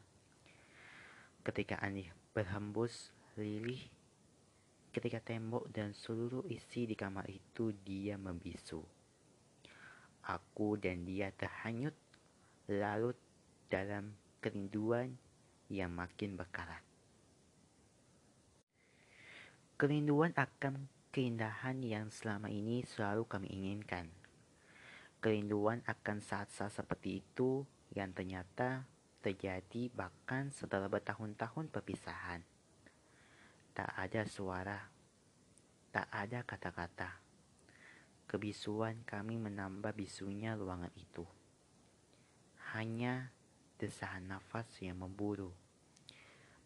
Ketika 1.42 1.82
aneh 1.82 2.14
berhembus 2.32 3.12
lilih, 3.36 3.80
ketika 4.90 5.22
tembok 5.22 5.70
dan 5.70 5.94
seluruh 5.94 6.46
isi 6.50 6.90
di 6.90 6.96
kamar 6.98 7.26
itu 7.30 7.74
dia 7.86 8.18
membisu. 8.18 8.82
Aku 10.26 10.78
dan 10.78 11.06
dia 11.06 11.34
terhanyut 11.34 11.96
larut 12.70 13.18
dalam 13.70 14.14
kerinduan 14.42 15.18
yang 15.70 15.90
makin 15.94 16.38
berkarat. 16.38 16.82
Kerinduan 19.80 20.36
akan 20.36 20.92
keindahan 21.10 21.82
yang 21.82 22.12
selama 22.14 22.52
ini 22.52 22.84
selalu 22.84 23.26
kami 23.26 23.48
inginkan 23.50 24.12
Kerinduan 25.20 25.84
akan 25.84 26.24
saat-saat 26.24 26.80
seperti 26.80 27.20
itu 27.20 27.68
yang 27.92 28.16
ternyata 28.16 28.88
terjadi 29.20 29.92
bahkan 29.92 30.48
setelah 30.48 30.88
bertahun-tahun 30.88 31.68
perpisahan. 31.68 32.40
Tak 33.80 33.96
ada 33.96 34.28
suara, 34.28 34.76
tak 35.96 36.12
ada 36.12 36.44
kata-kata. 36.44 37.16
Kebisuan 38.28 39.08
kami 39.08 39.40
menambah 39.40 39.96
bisunya 39.96 40.52
ruangan 40.52 40.92
itu. 41.00 41.24
Hanya 42.76 43.32
desahan 43.80 44.28
nafas 44.28 44.68
yang 44.84 45.00
memburu, 45.00 45.56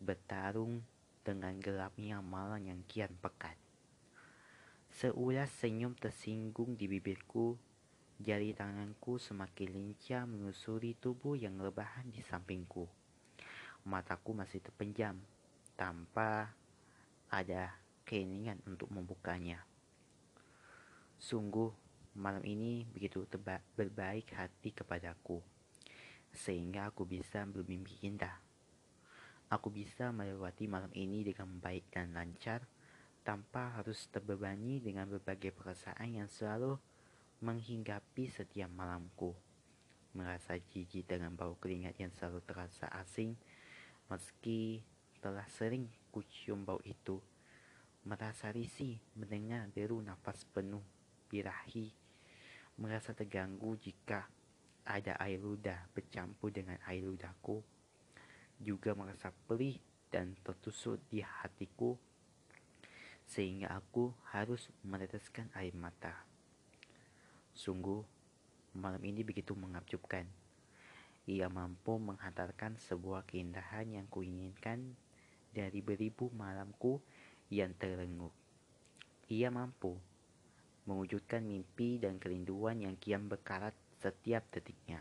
bertarung 0.01 0.81
dengan 1.21 1.53
gelapnya 1.61 2.17
malam 2.17 2.65
yang 2.65 2.81
kian 2.89 3.13
pekat. 3.21 3.61
Seulas 4.89 5.53
senyum 5.53 5.93
tersinggung 5.93 6.73
di 6.73 6.89
bibirku 6.89 7.61
Jari 8.17 8.57
tanganku 8.57 9.21
semakin 9.21 9.69
lincah 9.69 10.25
menyusuri 10.25 10.97
tubuh 10.97 11.37
yang 11.37 11.61
lebahan 11.61 12.09
di 12.09 12.25
sampingku. 12.25 12.89
Mataku 13.85 14.33
masih 14.33 14.65
terpenjam 14.65 15.21
tanpa 15.77 16.57
ada 17.33 17.73
keinginan 18.05 18.61
untuk 18.69 18.93
membukanya. 18.93 19.65
Sungguh, 21.17 21.73
malam 22.13 22.45
ini 22.45 22.85
begitu 22.93 23.25
teba- 23.25 23.65
berbaik 23.73 24.37
hati 24.37 24.69
kepadaku, 24.69 25.41
sehingga 26.29 26.93
aku 26.93 27.09
bisa 27.09 27.41
bermimpi 27.49 27.97
indah. 28.05 28.37
Aku 29.49 29.73
bisa 29.73 30.13
melewati 30.13 30.69
malam 30.69 30.93
ini 30.93 31.25
dengan 31.25 31.57
baik 31.57 31.89
dan 31.89 32.13
lancar, 32.13 32.61
tanpa 33.25 33.81
harus 33.81 34.05
terbebani 34.13 34.83
dengan 34.83 35.09
berbagai 35.09 35.55
perasaan 35.55 36.21
yang 36.21 36.29
selalu 36.29 36.77
menghinggapi 37.41 38.29
setiap 38.29 38.69
malamku. 38.69 39.33
Merasa 40.13 40.59
jijik 40.59 41.09
dengan 41.09 41.33
bau 41.33 41.57
keringat 41.57 41.97
yang 41.97 42.13
selalu 42.13 42.45
terasa 42.45 42.85
asing, 42.93 43.33
meski 44.11 44.85
telah 45.23 45.47
sering 45.49 45.89
kucium 46.13 46.61
bau 46.61 46.77
itu. 46.85 47.17
Merasa 48.05 48.53
risih 48.53 49.01
mendengar 49.17 49.65
deru 49.73 49.97
nafas 49.97 50.45
penuh 50.53 50.85
birahi. 51.33 51.89
Merasa 52.77 53.17
terganggu 53.17 53.73
jika 53.81 54.29
ada 54.85 55.17
air 55.17 55.41
ludah 55.41 55.89
bercampur 55.97 56.53
dengan 56.53 56.77
air 56.85 57.01
ludahku. 57.01 57.65
Juga 58.61 58.93
merasa 58.93 59.33
perih 59.49 59.81
dan 60.13 60.37
tertusuk 60.45 61.01
di 61.09 61.25
hatiku 61.25 61.97
sehingga 63.25 63.73
aku 63.73 64.13
harus 64.29 64.69
meneteskan 64.85 65.49
air 65.57 65.73
mata. 65.73 66.13
Sungguh, 67.55 68.03
malam 68.77 69.01
ini 69.01 69.25
begitu 69.25 69.57
mengabjubkan. 69.57 70.27
Ia 71.23 71.47
mampu 71.47 71.95
menghantarkan 71.97 72.75
sebuah 72.77 73.23
keindahan 73.23 73.95
yang 73.95 74.05
kuinginkan 74.11 74.99
dari 75.53 75.79
beribu 75.79 76.33
malamku 76.33 76.97
yang 77.53 77.71
terlengup. 77.77 78.33
Ia 79.29 79.53
mampu 79.53 79.95
mewujudkan 80.89 81.45
mimpi 81.45 82.01
dan 82.01 82.19
kerinduan 82.19 82.83
yang 82.83 82.99
kian 82.99 83.31
berkarat 83.31 83.77
setiap 84.01 84.43
detiknya. 84.51 84.99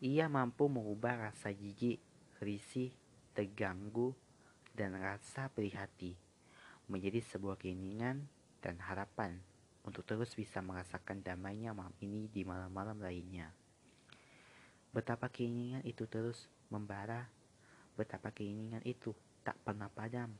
Ia 0.00 0.30
mampu 0.32 0.70
mengubah 0.70 1.28
rasa 1.28 1.52
jijik, 1.52 2.00
risih, 2.40 2.94
terganggu, 3.36 4.16
dan 4.76 4.96
rasa 4.96 5.48
perihati 5.52 6.16
menjadi 6.86 7.18
sebuah 7.18 7.58
keinginan 7.58 8.28
dan 8.62 8.78
harapan 8.78 9.40
untuk 9.82 10.06
terus 10.06 10.34
bisa 10.34 10.62
merasakan 10.62 11.22
damainya 11.22 11.72
malam 11.72 11.94
ini 12.02 12.28
di 12.30 12.42
malam-malam 12.42 12.98
lainnya. 13.00 13.50
Betapa 14.92 15.28
keinginan 15.28 15.82
itu 15.84 16.08
terus 16.08 16.48
membara, 16.72 17.28
betapa 17.96 18.30
keinginan 18.30 18.84
itu 18.84 19.16
tak 19.40 19.56
pernah 19.64 19.88
padam. 19.88 20.30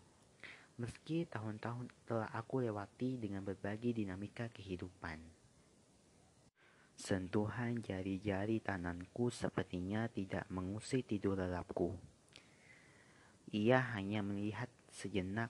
Meski 0.77 1.25
tahun-tahun 1.25 1.89
telah 2.05 2.29
aku 2.37 2.61
lewati 2.61 3.17
dengan 3.17 3.41
berbagai 3.41 3.97
dinamika 3.97 4.53
kehidupan. 4.53 5.17
Sentuhan 6.97 7.81
jari-jari 7.81 8.61
tanganku 8.61 9.33
sepertinya 9.33 10.05
tidak 10.13 10.45
mengusir 10.53 11.01
tidur 11.01 11.41
lelapku. 11.41 11.97
Ia 13.53 13.81
hanya 13.97 14.21
melihat 14.21 14.69
sejenak 14.93 15.49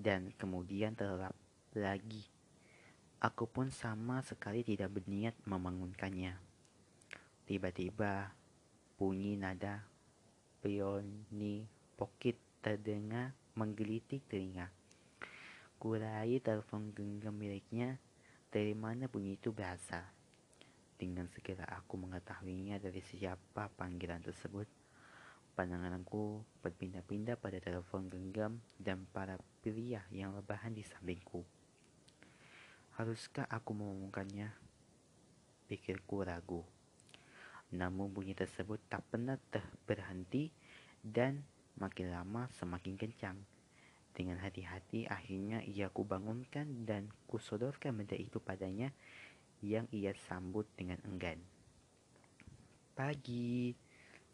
dan 0.00 0.32
kemudian 0.36 0.96
terlelap 0.96 1.36
lagi. 1.76 2.24
Aku 3.18 3.50
pun 3.50 3.68
sama 3.68 4.22
sekali 4.22 4.62
tidak 4.62 4.96
berniat 4.96 5.34
membangunkannya. 5.44 6.38
Tiba-tiba 7.48 8.32
bunyi 8.94 9.34
nada 9.34 9.82
pioni 10.58 11.62
pocket 11.94 12.34
terdengar 12.58 13.30
menggelitik 13.54 14.26
telinga. 14.26 14.66
Kurai 15.78 16.42
telepon 16.42 16.90
genggam 16.90 17.38
miliknya 17.38 18.02
dari 18.50 18.74
mana 18.74 19.06
bunyi 19.06 19.38
itu 19.38 19.54
berasal. 19.54 20.02
Dengan 20.98 21.30
segera 21.30 21.62
aku 21.78 21.94
mengetahuinya 21.94 22.82
dari 22.82 22.98
siapa 22.98 23.70
panggilan 23.78 24.18
tersebut. 24.18 24.66
Pandanganku 25.54 26.42
berpindah-pindah 26.62 27.38
pada 27.38 27.62
telepon 27.62 28.10
genggam 28.10 28.58
dan 28.78 29.06
para 29.14 29.38
pria 29.62 30.02
yang 30.10 30.34
lebahan 30.34 30.74
di 30.74 30.82
sampingku. 30.82 31.46
Haruskah 32.98 33.46
aku 33.46 33.78
mengumumkannya? 33.78 34.50
Pikirku 35.70 36.26
ragu. 36.26 36.77
Namun 37.74 38.12
bunyi 38.12 38.32
tersebut 38.32 38.80
tak 38.88 39.04
pernah 39.12 39.36
berhenti 39.84 40.48
dan 41.04 41.44
makin 41.76 42.12
lama 42.12 42.48
semakin 42.56 42.96
kencang. 42.96 43.36
Dengan 44.12 44.40
hati-hati 44.42 45.06
akhirnya 45.06 45.62
ia 45.62 45.92
kubangunkan 45.92 46.88
dan 46.88 47.12
kusodorkan 47.28 47.94
benda 47.94 48.18
itu 48.18 48.40
padanya 48.40 48.90
yang 49.62 49.86
ia 49.94 50.14
sambut 50.26 50.66
dengan 50.74 50.98
enggan. 51.06 51.38
Pagi, 52.98 53.78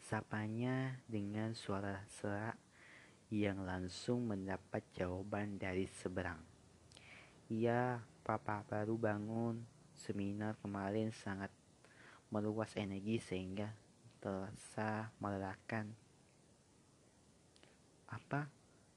Sapanya 0.05 1.01
dengan 1.09 1.57
suara 1.57 2.05
serak 2.21 2.61
yang 3.33 3.65
langsung 3.65 4.29
mendapat 4.29 4.85
jawaban 4.93 5.57
dari 5.57 5.89
seberang. 5.89 6.45
Iya, 7.49 8.05
papa 8.21 8.69
baru 8.69 9.01
bangun. 9.01 9.65
Seminar 9.97 10.61
kemarin 10.61 11.09
sangat 11.09 11.49
meluas 12.35 12.75
energi 12.75 13.23
sehingga 13.23 13.71
terasa 14.19 15.15
melelahkan. 15.23 15.87
Apa? 18.11 18.51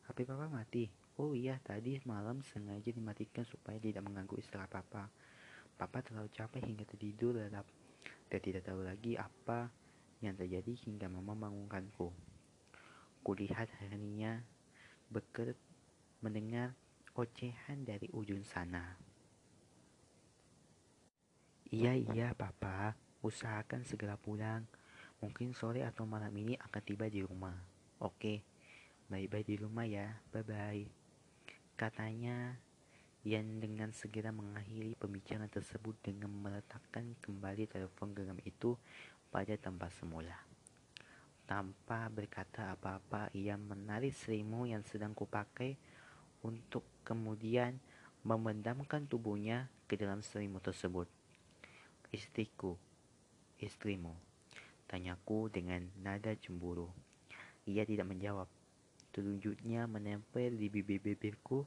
HP 0.09 0.25
papa 0.25 0.49
mati? 0.49 0.89
Oh 1.21 1.37
iya, 1.37 1.61
tadi 1.61 2.01
malam 2.09 2.41
sengaja 2.41 2.89
dimatikan 2.89 3.45
supaya 3.45 3.77
tidak 3.77 4.01
mengganggu 4.01 4.41
istirahat 4.41 4.73
papa. 4.73 5.13
Papa 5.77 6.01
terlalu 6.01 6.33
capek 6.33 6.65
hingga 6.65 6.89
tertidur 6.89 7.37
lelap 7.37 7.69
dan 8.25 8.39
tidak 8.41 8.65
tahu 8.65 8.81
lagi 8.81 9.13
apa 9.13 9.69
yang 10.25 10.33
terjadi 10.33 10.73
hingga 10.89 11.05
mama 11.05 11.37
bangunkanku. 11.37 12.09
Kulihat 13.21 13.69
harinya 13.77 14.41
bekerut 15.13 15.61
mendengar 16.25 16.73
ocehan 17.13 17.85
dari 17.85 18.09
ujung 18.17 18.41
sana. 18.41 18.97
Iya 21.69 21.93
iya 21.99 22.27
papa, 22.33 22.95
usahakan 23.21 23.85
segera 23.87 24.17
pulang. 24.17 24.65
Mungkin 25.17 25.57
sore 25.57 25.81
atau 25.81 26.05
malam 26.05 26.29
ini 26.37 26.53
akan 26.57 26.81
tiba 26.85 27.09
di 27.09 27.25
rumah. 27.25 27.57
Oke, 27.97 28.45
bye-bye 29.09 29.45
di 29.45 29.55
rumah 29.57 29.85
ya, 29.89 30.21
bye-bye. 30.29 30.85
Katanya 31.73 32.53
yang 33.27 33.59
dengan 33.59 33.91
segera 33.91 34.29
mengakhiri 34.31 34.95
pembicaraan 34.95 35.49
tersebut 35.51 35.97
dengan 35.99 36.31
meletakkan 36.31 37.17
kembali 37.19 37.67
telepon 37.67 38.15
genggam 38.15 38.39
itu 38.45 38.77
pada 39.33 39.51
tempat 39.59 39.91
semula. 39.97 40.37
Tanpa 41.43 42.07
berkata 42.11 42.75
apa-apa, 42.75 43.31
ia 43.35 43.55
menarik 43.55 44.15
selimut 44.15 44.71
yang 44.71 44.83
sedang 44.87 45.15
kupakai 45.15 45.75
untuk 46.43 46.83
kemudian 47.03 47.79
memendamkan 48.23 49.07
tubuhnya 49.07 49.71
ke 49.87 49.95
dalam 49.95 50.19
selimut 50.19 50.63
tersebut. 50.63 51.07
Istriku, 52.11 52.75
istrimu, 53.57 54.13
tanyaku 54.85 55.49
dengan 55.49 55.85
nada 56.01 56.33
cemburu. 56.37 56.89
Ia 57.67 57.83
tidak 57.83 58.07
menjawab. 58.07 58.47
Telunjuknya 59.11 59.89
menempel 59.89 60.53
di 60.53 60.69
bibir-bibirku, 60.69 61.65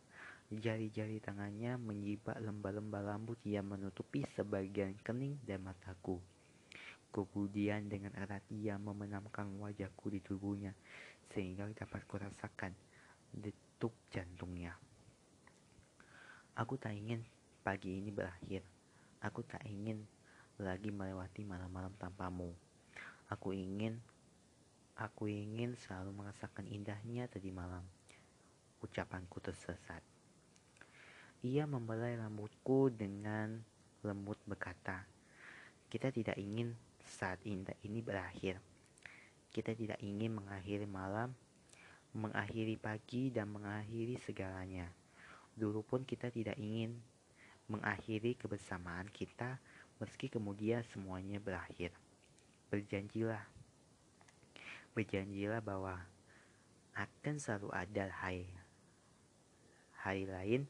jari-jari 0.50 1.18
tangannya 1.18 1.79
menyibak 1.79 2.38
lembar-lembar 2.38 3.07
rambut 3.07 3.38
yang 3.42 3.66
menutupi 3.66 4.22
sebagian 4.35 4.94
kening 5.03 5.38
dan 5.46 5.62
mataku. 5.66 6.22
Kemudian 7.11 7.90
dengan 7.90 8.14
erat 8.14 8.46
ia 8.55 8.79
memenamkan 8.79 9.50
wajahku 9.59 10.14
di 10.14 10.22
tubuhnya 10.22 10.70
sehingga 11.35 11.66
dapat 11.74 12.07
kurasakan 12.07 12.70
detuk 13.35 13.94
jantungnya. 14.14 14.79
Aku 16.55 16.79
tak 16.79 16.94
ingin 16.94 17.26
pagi 17.66 17.98
ini 17.98 18.14
berakhir. 18.14 18.62
Aku 19.22 19.42
tak 19.42 19.62
ingin 19.66 20.07
lagi 20.61 20.92
melewati 20.92 21.42
malam-malam 21.42 21.90
tanpamu. 21.96 22.53
Aku 23.33 23.57
ingin 23.57 23.96
aku 25.01 25.33
ingin 25.33 25.73
selalu 25.81 26.12
merasakan 26.12 26.68
indahnya 26.68 27.25
tadi 27.27 27.49
malam. 27.49 27.83
Ucapanku 28.85 29.40
tersesat. 29.40 30.05
Ia 31.40 31.64
membelai 31.64 32.20
rambutku 32.20 32.92
dengan 32.92 33.64
lembut 34.05 34.37
berkata, 34.44 35.09
"Kita 35.88 36.12
tidak 36.12 36.37
ingin 36.37 36.77
saat 37.11 37.42
indah 37.42 37.75
ini 37.83 38.05
berakhir. 38.05 38.61
Kita 39.51 39.75
tidak 39.75 39.99
ingin 39.99 40.38
mengakhiri 40.38 40.87
malam, 40.87 41.35
mengakhiri 42.14 42.79
pagi, 42.79 43.35
dan 43.35 43.51
mengakhiri 43.51 44.14
segalanya. 44.23 44.87
Dulu 45.59 45.83
pun 45.83 46.07
kita 46.07 46.31
tidak 46.31 46.55
ingin 46.55 46.94
mengakhiri 47.66 48.38
kebersamaan 48.38 49.11
kita 49.11 49.59
meski 50.01 50.33
kemudian 50.33 50.81
semuanya 50.89 51.37
berakhir. 51.37 51.93
Berjanjilah. 52.73 53.45
Berjanjilah 54.97 55.61
bahwa 55.61 56.01
akan 56.97 57.37
selalu 57.39 57.69
ada 57.71 58.11
hai 58.25 58.49
hari 60.01 60.25
lain, 60.25 60.65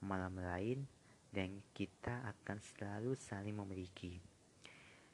malam 0.00 0.40
lain, 0.40 0.88
dan 1.28 1.60
kita 1.76 2.24
akan 2.24 2.58
selalu 2.60 3.12
saling 3.12 3.52
memiliki. 3.52 4.16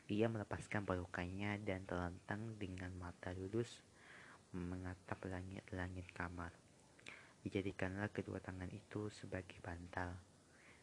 Ia 0.09 0.31
melepaskan 0.31 0.87
pelukannya 0.87 1.59
dan 1.67 1.85
terlentang 1.85 2.57
dengan 2.57 2.95
mata 2.97 3.35
lurus 3.35 3.83
mengatap 4.57 5.21
langit-langit 5.29 6.09
kamar. 6.17 6.55
Dijadikanlah 7.45 8.09
kedua 8.09 8.41
tangan 8.41 8.71
itu 8.73 9.13
sebagai 9.13 9.61
bantal. 9.61 10.28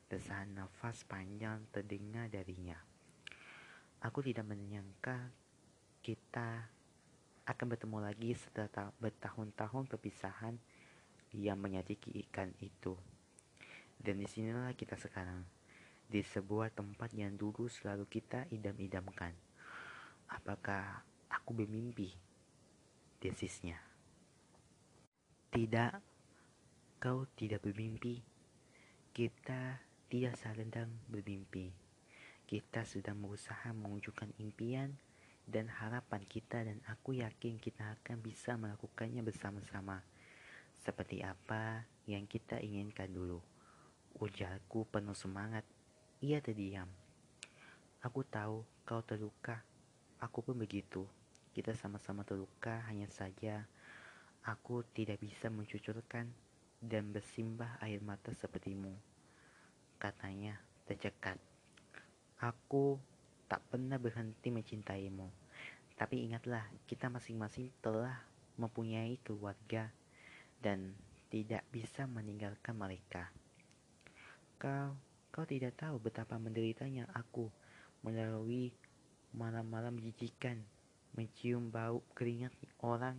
Desahan 0.06 0.54
nafas 0.54 1.02
panjang 1.10 1.65
terdengar 1.74 2.30
darinya. 2.30 2.78
Aku 4.06 4.22
tidak 4.22 4.46
menyangka 4.46 5.34
kita 6.06 6.70
akan 7.50 7.65
bertemu 7.74 7.98
lagi 8.06 8.38
setelah 8.38 8.94
bertahun-tahun 9.02 9.89
perpisahan 9.89 10.58
yang 11.34 11.58
menyakiti 11.58 12.22
ikan 12.30 12.54
itu. 12.62 12.94
Dan 13.98 14.22
di 14.22 14.30
sinilah 14.30 14.78
kita 14.78 14.94
sekarang, 14.94 15.41
di 16.06 16.22
sebuah 16.22 16.70
tempat 16.70 17.10
yang 17.18 17.34
dulu 17.34 17.65
selalu 17.65 18.06
kita 18.06 18.46
idam-idamkan. 18.54 19.34
Apakah 20.30 21.02
aku 21.34 21.58
bermimpi? 21.58 22.13
Desisnya. 23.18 23.82
Tidak, 25.50 25.94
kau 27.02 27.26
tidak 27.34 27.65
bermimpi. 27.65 28.22
Kita 29.15 29.85
tidak 30.12 30.38
sedang 30.38 30.89
bermimpi. 31.10 31.74
Kita 32.46 32.86
sudah 32.86 33.18
berusaha 33.18 33.74
mewujudkan 33.74 34.30
impian 34.38 34.94
dan 35.46 35.65
harapan 35.70 36.22
kita 36.26 36.62
dan 36.62 36.78
aku 36.86 37.18
yakin 37.18 37.58
kita 37.58 37.98
akan 38.02 38.22
bisa 38.22 38.54
melakukannya 38.58 39.26
bersama-sama. 39.26 40.06
Seperti 40.78 41.26
apa 41.26 41.86
yang 42.06 42.30
kita 42.30 42.62
inginkan 42.62 43.10
dulu. 43.10 43.41
Ujarku 44.22 44.86
penuh 44.89 45.18
semangat. 45.18 45.65
Ia 46.22 46.38
terdiam. 46.41 46.88
Aku 48.06 48.22
tahu 48.22 48.62
kau 48.86 49.02
terluka. 49.02 49.65
Aku 50.22 50.46
pun 50.46 50.58
begitu. 50.58 51.10
Kita 51.56 51.74
sama-sama 51.74 52.22
terluka, 52.22 52.86
hanya 52.91 53.10
saja 53.10 53.65
aku 54.46 54.86
tidak 54.94 55.18
bisa 55.18 55.50
mencucurkan 55.50 56.30
dan 56.78 57.10
bersimbah 57.10 57.82
air 57.82 57.98
mata 58.06 58.30
sepertimu. 58.30 59.14
Katanya 60.06 60.62
tercekat. 60.86 61.41
Aku 62.38 63.02
tak 63.50 63.65
pernah 63.74 63.98
berhenti 63.98 64.54
mencintaimu. 64.54 65.26
Tapi 65.98 66.30
ingatlah, 66.30 66.62
kita 66.86 67.10
masing-masing 67.10 67.74
telah 67.82 68.13
mempunyai 68.54 69.18
keluarga 69.26 69.89
dan 70.62 70.94
tidak 71.34 71.65
bisa 71.74 72.06
meninggalkan 72.06 72.78
mereka. 72.78 73.34
Kau, 74.62 74.94
kau 75.34 75.46
tidak 75.50 75.74
tahu 75.74 75.98
betapa 75.98 76.38
menderitanya 76.38 77.10
aku 77.10 77.50
melalui 78.06 78.78
malam-malam 79.34 79.98
jijikan, 80.06 80.62
mencium 81.18 81.74
bau 81.74 82.06
keringat 82.13 82.54
orang 82.86 83.18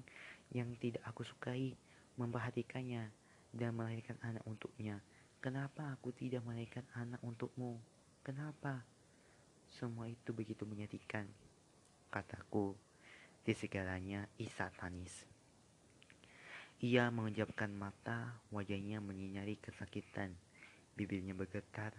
yang 0.55 0.71
tidak 0.79 1.03
aku 1.03 1.27
sukai, 1.27 1.75
memperhatikannya, 2.15 3.11
dan 3.51 3.75
melahirkan 3.75 4.15
anak 4.23 4.47
untuknya. 4.47 5.03
Kenapa 5.47 5.95
aku 5.95 6.11
tidak 6.11 6.43
melahirkan 6.43 6.83
anak 6.99 7.23
untukmu? 7.23 7.79
Kenapa? 8.27 8.83
Semua 9.71 10.11
itu 10.11 10.35
begitu 10.35 10.67
menyedihkan, 10.67 11.23
kataku. 12.11 12.75
Di 13.47 13.55
segalanya 13.55 14.27
Isa 14.43 14.75
tangis. 14.75 15.23
Ia 16.83 17.15
mengejapkan 17.15 17.71
mata, 17.71 18.43
wajahnya 18.51 18.99
menyinari 18.99 19.55
kesakitan. 19.63 20.35
Bibirnya 20.99 21.31
bergetar. 21.31 21.95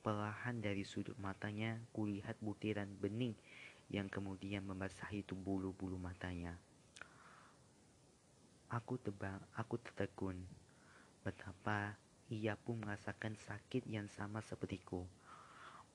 Perlahan 0.00 0.64
dari 0.64 0.80
sudut 0.80 1.20
matanya, 1.20 1.76
kulihat 1.92 2.40
butiran 2.40 2.88
bening 2.96 3.36
yang 3.92 4.08
kemudian 4.08 4.64
membasahi 4.64 5.20
bulu-bulu 5.36 6.00
matanya. 6.00 6.56
Aku 8.72 8.96
tebang, 8.96 9.44
aku 9.52 9.76
tertegun. 9.84 10.40
Betapa 11.20 12.08
ia 12.30 12.54
pun 12.54 12.78
merasakan 12.80 13.34
sakit 13.34 13.84
yang 13.90 14.06
sama 14.06 14.40
sepertiku. 14.40 15.02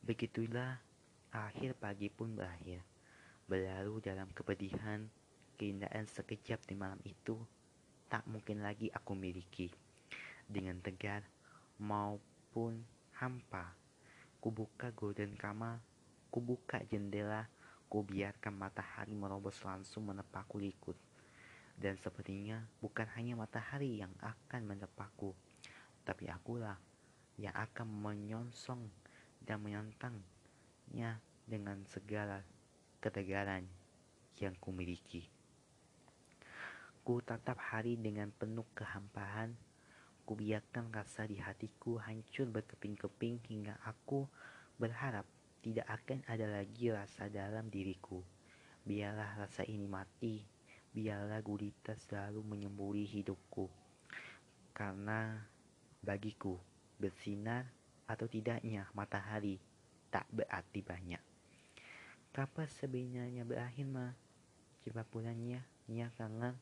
Begitulah 0.06 0.78
Akhir 1.36 1.76
pagi 1.76 2.08
pun 2.08 2.32
berakhir. 2.32 2.80
Berlalu 3.44 4.00
dalam 4.00 4.32
kepedihan, 4.32 5.04
keindahan 5.60 6.08
sekejap 6.08 6.64
di 6.64 6.80
malam 6.80 6.96
itu 7.04 7.36
tak 8.08 8.24
mungkin 8.24 8.64
lagi 8.64 8.88
aku 8.88 9.20
miliki. 9.20 9.68
Dengan 10.48 10.80
tegar 10.80 11.28
maupun 11.76 12.80
hampa, 13.20 13.76
kubuka 14.40 14.96
golden 14.96 15.36
kamar, 15.36 15.84
kubuka 16.32 16.80
jendela, 16.88 17.52
kubiarkan 17.92 18.56
matahari 18.56 19.12
merobos 19.12 19.60
langsung 19.60 20.08
menepakku 20.08 20.56
likut. 20.56 20.96
Dan 21.76 22.00
sepertinya 22.00 22.64
bukan 22.80 23.12
hanya 23.20 23.36
matahari 23.36 24.00
yang 24.00 24.16
akan 24.24 24.72
menepakku, 24.72 25.36
tapi 26.06 26.30
akulah 26.30 26.78
yang 27.36 27.52
akan 27.58 27.90
menyongsong 27.90 28.88
dan 29.44 29.60
menyantang 29.60 30.22
nya 30.94 31.20
dengan 31.44 31.82
segala 31.90 32.46
ketegaran 33.02 33.66
yang 34.40 34.56
kumiliki. 34.62 35.28
Ku 37.06 37.22
tatap 37.22 37.62
hari 37.62 37.98
dengan 38.02 38.34
penuh 38.34 38.66
kehampaan, 38.74 39.54
ku 40.26 40.34
biarkan 40.34 40.90
rasa 40.90 41.30
di 41.30 41.38
hatiku 41.38 42.02
hancur 42.02 42.50
berkeping-keping 42.50 43.46
hingga 43.46 43.78
aku 43.86 44.26
berharap 44.82 45.26
tidak 45.62 45.86
akan 45.90 46.22
ada 46.26 46.50
lagi 46.50 46.90
rasa 46.90 47.30
dalam 47.30 47.70
diriku. 47.70 48.22
Biarlah 48.86 49.46
rasa 49.46 49.66
ini 49.66 49.86
mati, 49.90 50.42
biarlah 50.94 51.42
gurita 51.42 51.98
selalu 51.98 52.42
menyemburi 52.42 53.06
hidupku. 53.06 53.70
Karena 54.74 55.46
bagiku, 56.06 56.62
bersinar 57.02 57.66
atau 58.06 58.30
tidaknya 58.30 58.86
matahari 58.94 59.58
tak 60.14 60.30
berarti 60.30 60.86
banyak. 60.86 61.24
Kapan 62.30 62.70
sebenarnya 62.70 63.42
berakhir 63.42 63.88
mah? 63.90 64.14
Coba 64.86 65.02
bulannya, 65.10 65.66
ya 65.90 66.14
kangen. 66.14 66.54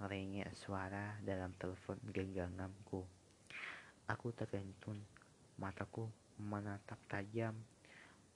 Rengek 0.00 0.48
suara 0.56 1.18
dalam 1.20 1.52
telepon 1.58 1.98
genggamanku. 2.08 3.04
Aku 4.08 4.32
tergantun, 4.32 5.02
mataku 5.60 6.08
menatap 6.40 6.96
tajam, 7.04 7.52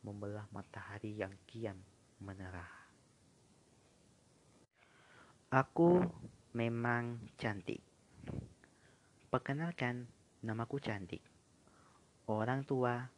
membelah 0.04 0.44
matahari 0.52 1.16
yang 1.16 1.32
kian 1.48 1.80
menerah. 2.20 2.68
Aku 5.48 6.04
memang 6.52 7.18
cantik. 7.40 7.80
Perkenalkan, 9.30 10.06
namaku 10.44 10.76
cantik. 10.76 11.24
Orang 12.28 12.68
tua 12.68 13.08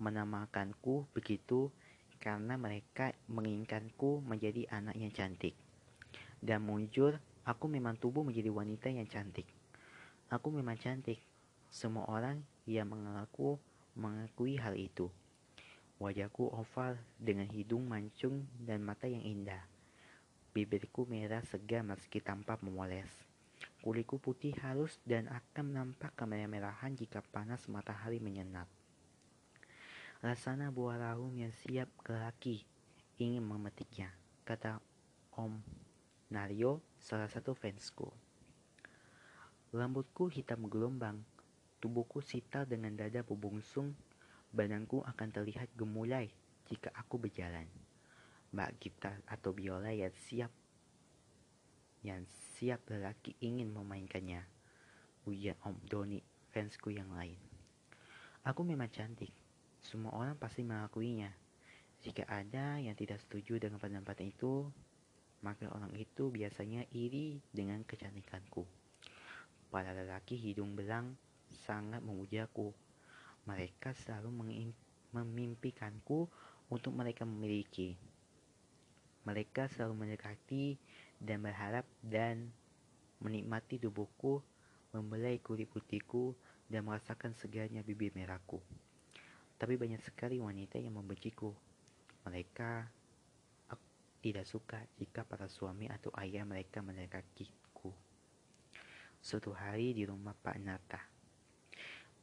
menamakanku 0.00 1.04
begitu 1.12 1.68
karena 2.16 2.56
mereka 2.56 3.12
menginginkanku 3.28 4.24
menjadi 4.24 4.64
anak 4.72 4.96
yang 4.96 5.12
cantik. 5.12 5.52
Dan 6.40 6.64
muncul, 6.64 7.20
aku 7.44 7.68
memang 7.68 8.00
tubuh 8.00 8.24
menjadi 8.24 8.48
wanita 8.48 8.88
yang 8.88 9.04
cantik. 9.04 9.44
Aku 10.32 10.48
memang 10.48 10.80
cantik. 10.80 11.20
Semua 11.68 12.08
orang 12.08 12.40
yang 12.64 12.88
mengaku 12.88 13.60
mengakui 13.92 14.56
hal 14.56 14.72
itu. 14.74 15.12
Wajahku 16.00 16.50
oval 16.56 16.98
dengan 17.20 17.46
hidung 17.52 17.84
mancung 17.86 18.48
dan 18.58 18.82
mata 18.82 19.06
yang 19.06 19.22
indah. 19.22 19.62
Bibirku 20.56 21.04
merah 21.04 21.44
segar 21.46 21.84
meski 21.84 22.18
tanpa 22.18 22.58
memoles. 22.58 23.31
Kulitku 23.82 24.22
putih 24.22 24.54
halus 24.62 25.02
dan 25.02 25.26
akan 25.26 25.74
nampak 25.74 26.14
kemerah-merahan 26.14 26.94
jika 26.94 27.18
panas 27.18 27.66
matahari 27.66 28.22
menyengat. 28.22 28.70
Rasana 30.22 30.70
buah 30.70 31.02
rahum 31.02 31.34
yang 31.34 31.50
siap 31.50 31.90
laki 32.06 32.62
ingin 33.18 33.42
memetiknya, 33.42 34.14
kata 34.46 34.78
Om 35.34 35.58
Nario, 36.30 36.78
salah 37.02 37.26
satu 37.26 37.58
fansku. 37.58 38.06
Rambutku 39.74 40.30
hitam 40.30 40.70
gelombang, 40.70 41.18
tubuhku 41.82 42.22
sital 42.22 42.70
dengan 42.70 42.94
dada 42.94 43.26
berbungsung, 43.26 43.98
badanku 44.54 45.02
akan 45.02 45.28
terlihat 45.34 45.74
gemulai 45.74 46.30
jika 46.70 46.94
aku 46.94 47.18
berjalan. 47.18 47.66
Mbak 48.54 48.70
gitar 48.78 49.18
atau 49.26 49.50
biola 49.50 49.90
yang 49.90 50.14
siap 50.14 50.54
yang 52.06 52.22
siap 52.62 52.86
lelaki 52.94 53.34
ingin 53.42 53.74
memainkannya. 53.74 54.38
Ujian 55.26 55.58
Om 55.66 55.82
Doni, 55.82 56.22
fansku 56.54 56.94
yang 56.94 57.10
lain. 57.10 57.34
Aku 58.46 58.62
memang 58.62 58.86
cantik, 58.86 59.34
semua 59.82 60.14
orang 60.14 60.38
pasti 60.38 60.62
mengakuinya. 60.62 61.26
Jika 62.06 62.22
ada 62.30 62.78
yang 62.78 62.94
tidak 62.94 63.18
setuju 63.18 63.58
dengan 63.58 63.82
pendapat 63.82 64.30
itu, 64.30 64.70
maka 65.42 65.74
orang 65.74 65.90
itu 65.98 66.30
biasanya 66.30 66.86
iri 66.94 67.42
dengan 67.50 67.82
kecantikanku. 67.82 68.62
Para 69.66 69.90
lelaki 69.90 70.38
hidung 70.38 70.78
belang 70.78 71.18
sangat 71.66 71.98
memujaku. 71.98 72.70
Mereka 73.42 73.90
selalu 74.06 74.54
memimpikanku 75.10 76.30
untuk 76.70 76.94
mereka 76.94 77.26
memiliki. 77.26 77.98
Mereka 79.26 79.66
selalu 79.66 80.06
mendekati 80.06 80.78
dan 81.22 81.38
berharap 81.38 81.86
dan 82.02 82.50
menikmati 83.22 83.78
tubuhku, 83.78 84.42
membelai 84.90 85.38
kulit 85.38 85.70
putihku, 85.70 86.34
dan 86.66 86.82
merasakan 86.82 87.38
segarnya 87.38 87.86
bibir 87.86 88.10
merahku. 88.10 88.58
Tapi 89.54 89.78
banyak 89.78 90.02
sekali 90.02 90.42
wanita 90.42 90.82
yang 90.82 90.98
membenciku. 90.98 91.54
Mereka 92.26 92.90
tidak 94.22 94.46
suka 94.46 94.78
jika 94.98 95.26
para 95.26 95.50
suami 95.50 95.90
atau 95.90 96.10
ayah 96.18 96.46
mereka 96.46 96.78
mendekatiku. 96.82 97.90
Suatu 99.22 99.54
hari 99.54 99.94
di 99.94 100.02
rumah 100.06 100.34
Pak 100.34 100.58
Nata. 100.62 101.02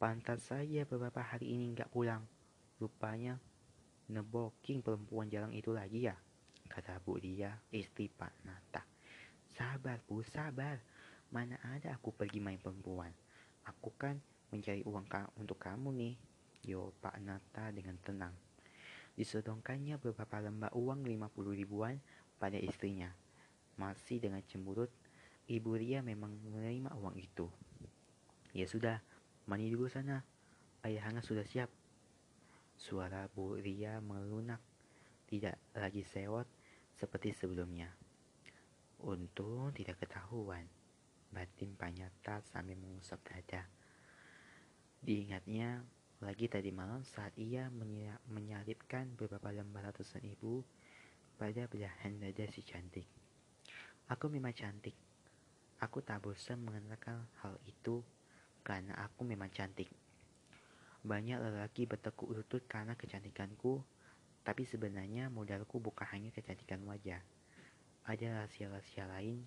Pantas 0.00 0.48
saja 0.48 0.88
beberapa 0.88 1.20
hari 1.20 1.52
ini 1.52 1.76
nggak 1.76 1.92
pulang. 1.92 2.24
Rupanya 2.80 3.36
neboking 4.08 4.80
perempuan 4.80 5.28
jalan 5.28 5.52
itu 5.52 5.76
lagi 5.76 6.08
ya, 6.08 6.16
kata 6.72 6.98
Bu 7.04 7.20
dia, 7.20 7.52
istri 7.68 8.08
Pak 8.08 8.32
Nata. 8.48 8.89
Sabar 9.60 10.00
Bu, 10.08 10.24
sabar. 10.24 10.80
Mana 11.28 11.60
ada 11.60 11.92
aku 11.92 12.16
pergi 12.16 12.40
main 12.40 12.56
perempuan. 12.56 13.12
Aku 13.68 13.92
kan 13.92 14.16
mencari 14.48 14.80
uang 14.88 15.04
untuk 15.36 15.60
kamu 15.60 15.92
nih. 16.00 16.16
Yo 16.64 16.96
Pak 17.04 17.20
Nata 17.20 17.68
dengan 17.68 18.00
tenang. 18.00 18.32
Disodongkannya 19.20 20.00
beberapa 20.00 20.40
lembar 20.40 20.72
uang 20.72 21.04
50 21.04 21.60
ribuan 21.60 22.00
pada 22.40 22.56
istrinya. 22.56 23.12
Masih 23.76 24.16
dengan 24.16 24.40
cemburut, 24.48 24.88
Ibu 25.44 25.76
Ria 25.76 26.00
memang 26.00 26.40
menerima 26.40 26.96
uang 26.96 27.20
itu. 27.20 27.44
Ya 28.56 28.64
sudah, 28.64 29.04
mandi 29.44 29.68
dulu 29.68 29.92
sana. 29.92 30.24
Ayah 30.88 31.04
hangat 31.04 31.28
sudah 31.28 31.44
siap. 31.44 31.68
Suara 32.80 33.28
Bu 33.28 33.60
Ria 33.60 34.00
melunak, 34.00 34.64
tidak 35.28 35.60
lagi 35.76 36.00
sewot 36.00 36.48
seperti 36.96 37.36
sebelumnya. 37.36 37.99
Untung 39.00 39.72
tidak 39.72 39.96
ketahuan, 40.04 40.68
batin 41.32 41.72
Panyata 41.72 42.44
sambil 42.44 42.76
mengusap 42.76 43.16
dada. 43.24 43.64
Diingatnya 45.00 45.80
lagi 46.20 46.52
tadi 46.52 46.68
malam 46.68 47.00
saat 47.00 47.32
ia 47.40 47.72
menyalipkan 48.28 49.08
beberapa 49.16 49.48
lembar 49.56 49.88
ratusan 49.88 50.20
ibu 50.28 50.60
pada 51.40 51.64
belahan 51.64 52.20
dada 52.20 52.44
si 52.52 52.60
cantik. 52.60 53.08
Aku 54.12 54.28
memang 54.28 54.52
cantik. 54.52 54.92
Aku 55.80 56.04
tak 56.04 56.20
bosan 56.20 56.60
mengenalkan 56.60 57.24
hal 57.40 57.56
itu 57.64 58.04
karena 58.60 58.92
aku 59.00 59.24
memang 59.24 59.48
cantik. 59.48 59.88
Banyak 61.00 61.40
lelaki 61.40 61.88
bertekuk 61.88 62.36
lutut 62.36 62.68
karena 62.68 62.92
kecantikanku, 63.00 63.80
tapi 64.44 64.68
sebenarnya 64.68 65.32
modalku 65.32 65.80
bukan 65.80 66.04
hanya 66.12 66.28
kecantikan 66.36 66.84
wajah. 66.84 67.39
Ada 68.08 68.44
rahasia-rahasia 68.44 69.04
lain 69.08 69.44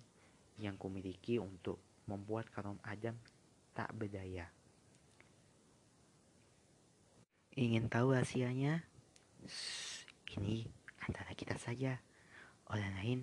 yang 0.58 0.78
kumiliki 0.78 1.42
untuk 1.42 1.82
membuat 2.06 2.50
kaum 2.54 2.78
Adam 2.86 3.16
tak 3.74 3.90
berdaya. 3.96 4.46
Ingin 7.54 7.86
tahu 7.86 8.14
rahasianya? 8.14 8.82
ini 10.34 10.66
antara 11.06 11.30
kita 11.36 11.54
saja. 11.60 12.00
Orang 12.66 12.92
lain 12.98 13.20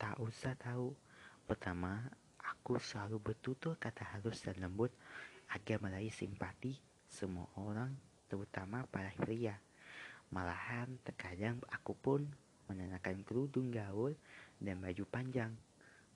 tak 0.00 0.18
usah 0.18 0.56
tahu. 0.58 0.96
Pertama, 1.46 2.10
aku 2.42 2.80
selalu 2.80 3.32
bertutur 3.32 3.78
kata 3.78 4.04
halus 4.16 4.42
dan 4.42 4.58
lembut 4.58 4.90
agar 5.54 5.80
meraih 5.80 6.12
simpati 6.12 6.76
semua 7.08 7.48
orang, 7.56 7.94
terutama 8.28 8.84
para 8.90 9.08
pria. 9.16 9.56
Malahan 10.28 11.00
terkadang 11.06 11.56
aku 11.72 11.96
pun 11.96 12.28
mengenakan 12.68 13.24
kerudung 13.24 13.72
gaul 13.72 14.12
dan 14.60 14.78
baju 14.78 15.04
panjang, 15.08 15.52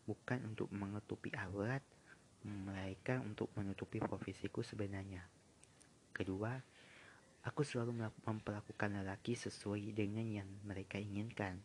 bukan 0.04 0.38
untuk 0.46 0.68
menutupi 0.70 1.32
aurat, 1.34 1.82
melainkan 2.44 3.22
untuk 3.26 3.48
menutupi 3.58 4.02
profesiku 4.02 4.60
sebenarnya. 4.62 5.24
Kedua, 6.12 6.52
aku 7.42 7.64
selalu 7.64 7.96
memperlakukan 8.22 9.02
lelaki 9.02 9.34
sesuai 9.34 9.96
dengan 9.96 10.26
yang 10.26 10.48
mereka 10.62 11.00
inginkan. 11.00 11.58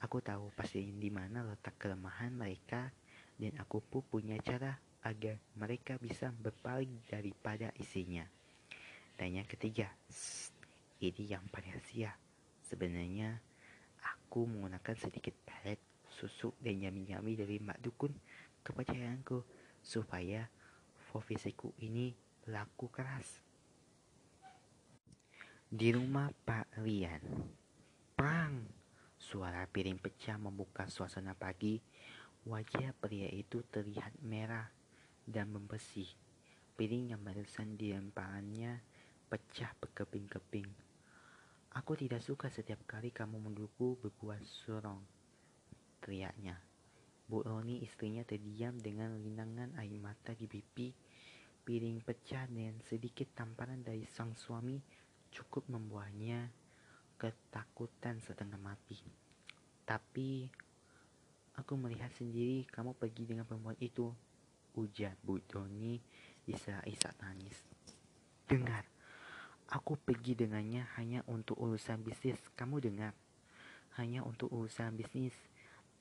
Aku 0.00 0.20
tahu 0.20 0.52
pasti 0.52 0.84
di 0.84 1.08
mana 1.08 1.44
letak 1.44 1.80
kelemahan 1.80 2.32
mereka 2.32 2.92
dan 3.36 3.52
aku 3.60 3.80
pun 3.80 4.04
punya 4.04 4.36
cara 4.40 4.76
agar 5.04 5.38
mereka 5.54 5.96
bisa 6.02 6.34
berpaling 6.34 7.04
daripada 7.06 7.70
isinya. 7.78 8.26
Dan 9.16 9.40
yang 9.40 9.48
ketiga, 9.48 9.88
ini 11.00 11.24
yang 11.24 11.46
paling 11.48 11.72
rahasia. 11.72 12.12
Sebenarnya, 12.66 13.38
aku 14.26 14.42
menggunakan 14.42 14.98
sedikit 14.98 15.38
pelet, 15.46 15.78
susu, 16.10 16.50
dan 16.58 16.82
yami-yami 16.82 17.38
dari 17.38 17.62
Mak 17.62 17.78
Dukun 17.78 18.10
kepercayaanku 18.66 19.38
supaya 19.78 20.50
profesiku 21.14 21.70
ini 21.78 22.10
laku 22.50 22.90
keras. 22.90 23.38
Di 25.70 25.94
rumah 25.94 26.34
Pak 26.34 26.82
Rian, 26.82 27.22
perang, 28.18 28.66
suara 29.14 29.62
piring 29.70 30.02
pecah 30.02 30.34
membuka 30.42 30.90
suasana 30.90 31.38
pagi. 31.38 31.78
Wajah 32.46 32.94
pria 32.98 33.30
itu 33.30 33.62
terlihat 33.70 34.22
merah 34.26 34.66
dan 35.22 35.54
membersih. 35.54 36.06
Piring 36.74 37.14
yang 37.14 37.22
barusan 37.22 37.78
dilemparkannya 37.78 38.78
pecah 39.26 39.70
berkeping-keping. 39.82 40.85
Aku 41.76 41.92
tidak 41.92 42.24
suka 42.24 42.48
setiap 42.48 42.88
kali 42.88 43.12
kamu 43.12 43.36
mendukung 43.36 44.00
berbuat 44.00 44.40
sorong, 44.48 44.96
teriaknya. 46.00 46.56
Bu 47.28 47.44
Roni 47.44 47.84
istrinya 47.84 48.24
terdiam 48.24 48.80
dengan 48.80 49.12
linangan 49.20 49.76
air 49.76 50.00
mata 50.00 50.32
di 50.32 50.48
pipi. 50.48 50.88
Piring 51.66 52.00
pecah 52.00 52.48
dan 52.48 52.80
sedikit 52.80 53.28
tamparan 53.36 53.84
dari 53.84 54.08
sang 54.08 54.32
suami 54.32 54.80
cukup 55.28 55.68
membuatnya 55.68 56.48
ketakutan 57.20 58.24
setengah 58.24 58.56
mati. 58.56 58.96
Tapi 59.84 60.48
aku 61.60 61.72
melihat 61.76 62.08
sendiri 62.16 62.64
kamu 62.72 62.96
pergi 62.96 63.36
dengan 63.36 63.44
perempuan 63.44 63.76
itu. 63.84 64.08
Ujar 64.80 65.12
Bu 65.20 65.44
Doni 65.44 66.00
isak-isak 66.48 67.20
tangis. 67.20 67.68
Dengar, 68.48 68.95
Aku 69.66 69.98
pergi 69.98 70.38
dengannya 70.38 70.86
hanya 70.94 71.26
untuk 71.26 71.58
urusan 71.58 72.06
bisnis. 72.06 72.38
Kamu 72.54 72.78
dengar? 72.78 73.10
Hanya 73.98 74.22
untuk 74.22 74.54
urusan 74.54 74.94
bisnis. 74.94 75.34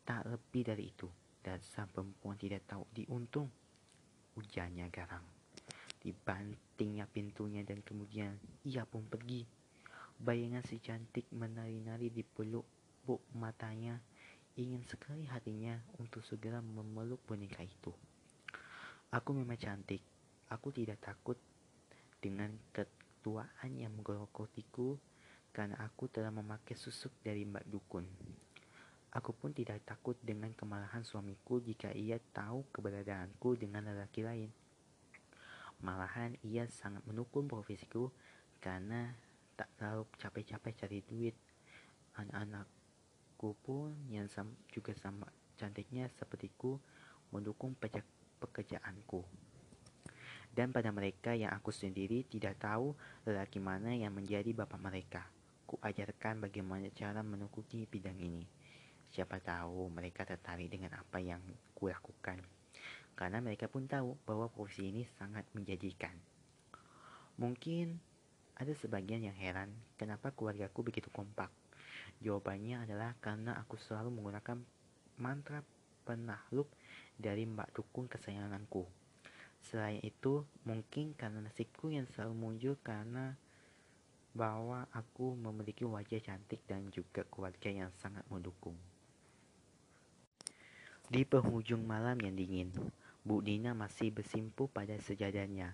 Tak 0.06 0.30
lebih 0.30 0.70
dari 0.70 0.94
itu. 0.94 1.10
Dan 1.42 1.58
sang 1.66 1.90
perempuan 1.90 2.38
tidak 2.38 2.70
tahu 2.70 2.86
diuntung. 2.94 3.50
Ujarnya 4.38 4.86
garang. 4.94 5.26
Dibantingnya 5.98 7.10
pintunya 7.10 7.66
dan 7.66 7.82
kemudian 7.82 8.38
ia 8.62 8.86
pun 8.86 9.02
pergi. 9.10 9.42
Bayangan 10.22 10.62
si 10.62 10.78
cantik 10.78 11.26
menari-nari 11.34 12.14
di 12.14 12.22
peluk 12.22 12.70
buk 13.02 13.26
matanya. 13.34 13.98
Ingin 14.62 14.86
sekali 14.86 15.26
hatinya 15.26 15.74
untuk 15.98 16.22
segera 16.22 16.62
memeluk 16.62 17.18
boneka 17.26 17.66
itu. 17.66 17.90
Aku 19.10 19.34
memang 19.34 19.58
cantik. 19.58 20.06
Aku 20.54 20.70
tidak 20.70 21.02
takut 21.02 21.42
dengan 22.22 22.54
ket 22.70 23.05
ketuaan 23.26 23.74
yang 23.74 23.90
menggerokotiku 23.98 25.02
karena 25.50 25.82
aku 25.82 26.06
telah 26.06 26.30
memakai 26.30 26.78
susuk 26.78 27.10
dari 27.26 27.42
Mbak 27.42 27.66
Dukun. 27.74 28.06
Aku 29.18 29.34
pun 29.34 29.50
tidak 29.50 29.82
takut 29.82 30.14
dengan 30.22 30.54
kemarahan 30.54 31.02
suamiku 31.02 31.58
jika 31.58 31.90
ia 31.90 32.22
tahu 32.22 32.70
keberadaanku 32.70 33.58
dengan 33.58 33.90
lelaki 33.90 34.22
lain. 34.22 34.54
Malahan 35.82 36.38
ia 36.46 36.70
sangat 36.70 37.02
mendukung 37.10 37.50
profesiku 37.50 38.14
karena 38.62 39.18
tak 39.58 39.74
terlalu 39.82 40.06
capek-capek 40.22 40.86
cari 40.86 41.02
duit. 41.02 41.34
Anak-anakku 42.22 43.58
pun 43.66 43.90
yang 44.06 44.30
juga 44.70 44.94
sama 45.02 45.26
cantiknya 45.58 46.14
sepertiku 46.14 46.78
mendukung 47.34 47.74
pekerjaanku. 48.38 49.26
Dan 50.56 50.72
pada 50.72 50.88
mereka 50.96 51.36
yang 51.36 51.52
aku 51.52 51.76
sendiri 51.76 52.24
tidak 52.32 52.64
tahu 52.64 52.96
lelaki 53.28 53.60
mana 53.60 53.92
yang 53.92 54.16
menjadi 54.16 54.56
bapak 54.56 54.80
mereka. 54.80 55.28
Ku 55.68 55.76
ajarkan 55.84 56.48
bagaimana 56.48 56.88
cara 56.96 57.20
menekuni 57.20 57.84
bidang 57.84 58.16
ini. 58.24 58.48
Siapa 59.12 59.44
tahu 59.44 59.92
mereka 59.92 60.24
tertarik 60.24 60.72
dengan 60.72 60.96
apa 60.96 61.20
yang 61.20 61.44
ku 61.76 61.92
lakukan. 61.92 62.40
Karena 63.20 63.44
mereka 63.44 63.68
pun 63.68 63.84
tahu 63.84 64.16
bahwa 64.24 64.48
profesi 64.48 64.96
ini 64.96 65.04
sangat 65.20 65.44
menjanjikan. 65.52 66.16
Mungkin 67.36 68.00
ada 68.56 68.72
sebagian 68.80 69.28
yang 69.28 69.36
heran 69.36 69.76
kenapa 70.00 70.32
keluargaku 70.32 70.88
begitu 70.88 71.12
kompak. 71.12 71.52
Jawabannya 72.24 72.88
adalah 72.88 73.12
karena 73.20 73.60
aku 73.60 73.76
selalu 73.76 74.08
menggunakan 74.08 74.64
mantra 75.20 75.60
penakluk 76.08 76.72
dari 77.20 77.44
Mbak 77.44 77.76
Dukun 77.76 78.08
kesayanganku 78.08 79.05
Selain 79.66 79.98
itu, 80.06 80.46
mungkin 80.62 81.18
karena 81.18 81.42
nasibku 81.42 81.90
yang 81.90 82.06
selalu 82.14 82.34
muncul 82.38 82.78
karena 82.86 83.34
bahwa 84.36 84.86
aku 84.94 85.34
memiliki 85.34 85.82
wajah 85.88 86.22
cantik 86.22 86.62
dan 86.70 86.92
juga 86.94 87.26
keluarga 87.26 87.72
yang 87.72 87.90
sangat 87.98 88.22
mendukung. 88.30 88.78
Di 91.10 91.26
penghujung 91.26 91.82
malam 91.82 92.20
yang 92.22 92.38
dingin, 92.38 92.70
Bu 93.26 93.42
Dina 93.42 93.74
masih 93.74 94.14
bersimpu 94.14 94.70
pada 94.70 94.94
sejadahnya. 95.02 95.74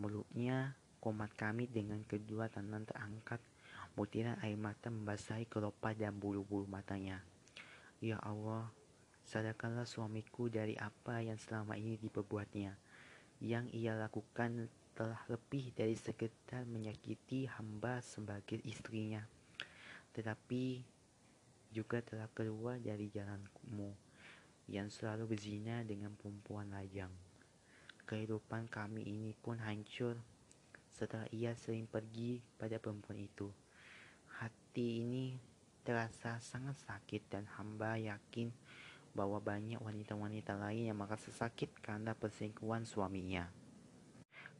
Mulutnya 0.00 0.72
komat 1.04 1.34
kami 1.36 1.68
dengan 1.68 2.00
kedua 2.08 2.48
tangan 2.48 2.88
terangkat. 2.88 3.44
Butiran 3.92 4.38
air 4.40 4.54
mata 4.54 4.88
membasahi 4.88 5.50
kelopak 5.50 5.98
dan 5.98 6.14
bulu-bulu 6.16 6.70
matanya. 6.70 7.20
Ya 7.98 8.16
Allah, 8.22 8.70
sadarkanlah 9.26 9.90
suamiku 9.90 10.46
dari 10.46 10.78
apa 10.78 11.18
yang 11.18 11.36
selama 11.36 11.74
ini 11.74 11.98
diperbuatnya. 11.98 12.87
Yang 13.38 13.70
ia 13.74 13.94
lakukan 13.94 14.66
telah 14.98 15.22
lebih 15.30 15.70
dari 15.78 15.94
sekedar 15.94 16.66
menyakiti 16.66 17.46
hamba 17.46 18.02
sebagai 18.02 18.58
istrinya. 18.66 19.22
Tetapi 20.10 20.82
juga 21.70 22.02
telah 22.02 22.26
keluar 22.34 22.82
dari 22.82 23.06
jalanmu 23.06 23.94
yang 24.68 24.90
selalu 24.90 25.36
berzina 25.36 25.86
dengan 25.86 26.12
perempuan 26.18 26.74
lajang. 26.74 27.12
Kehidupan 28.08 28.66
kami 28.66 29.04
ini 29.04 29.30
pun 29.36 29.60
hancur 29.62 30.18
setelah 30.90 31.30
ia 31.30 31.54
sering 31.54 31.86
pergi 31.86 32.42
pada 32.58 32.82
perempuan 32.82 33.22
itu. 33.22 33.46
Hati 34.42 35.04
ini 35.04 35.38
terasa 35.86 36.36
sangat 36.42 36.76
sakit 36.84 37.32
dan 37.32 37.44
hamba 37.56 37.96
yakin 37.96 38.52
bahwa 39.18 39.42
banyak 39.42 39.82
wanita-wanita 39.82 40.54
lain 40.54 40.94
yang 40.94 40.98
merasa 41.02 41.34
sakit 41.34 41.82
karena 41.82 42.14
perselingkuhan 42.14 42.86
suaminya. 42.86 43.50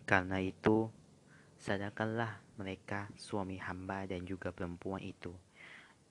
Karena 0.02 0.42
itu, 0.42 0.90
sadarkanlah 1.62 2.42
mereka 2.58 3.06
suami 3.14 3.62
hamba 3.62 4.02
dan 4.10 4.26
juga 4.26 4.50
perempuan 4.50 4.98
itu. 4.98 5.30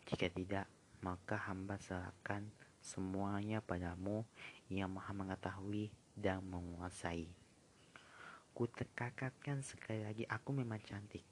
Jika 0.07 0.31
tidak, 0.31 0.63
maka 1.03 1.35
hamba 1.51 1.75
serahkan 1.75 2.47
semuanya 2.79 3.59
padamu 3.59 4.23
yang 4.71 4.95
maha 4.95 5.11
mengetahui 5.11 5.91
dan 6.15 6.39
menguasai. 6.47 7.27
Ku 8.55 8.63
tekakatkan 8.71 9.59
sekali 9.59 10.07
lagi 10.07 10.23
aku 10.23 10.55
memang 10.55 10.79
cantik. 10.87 11.27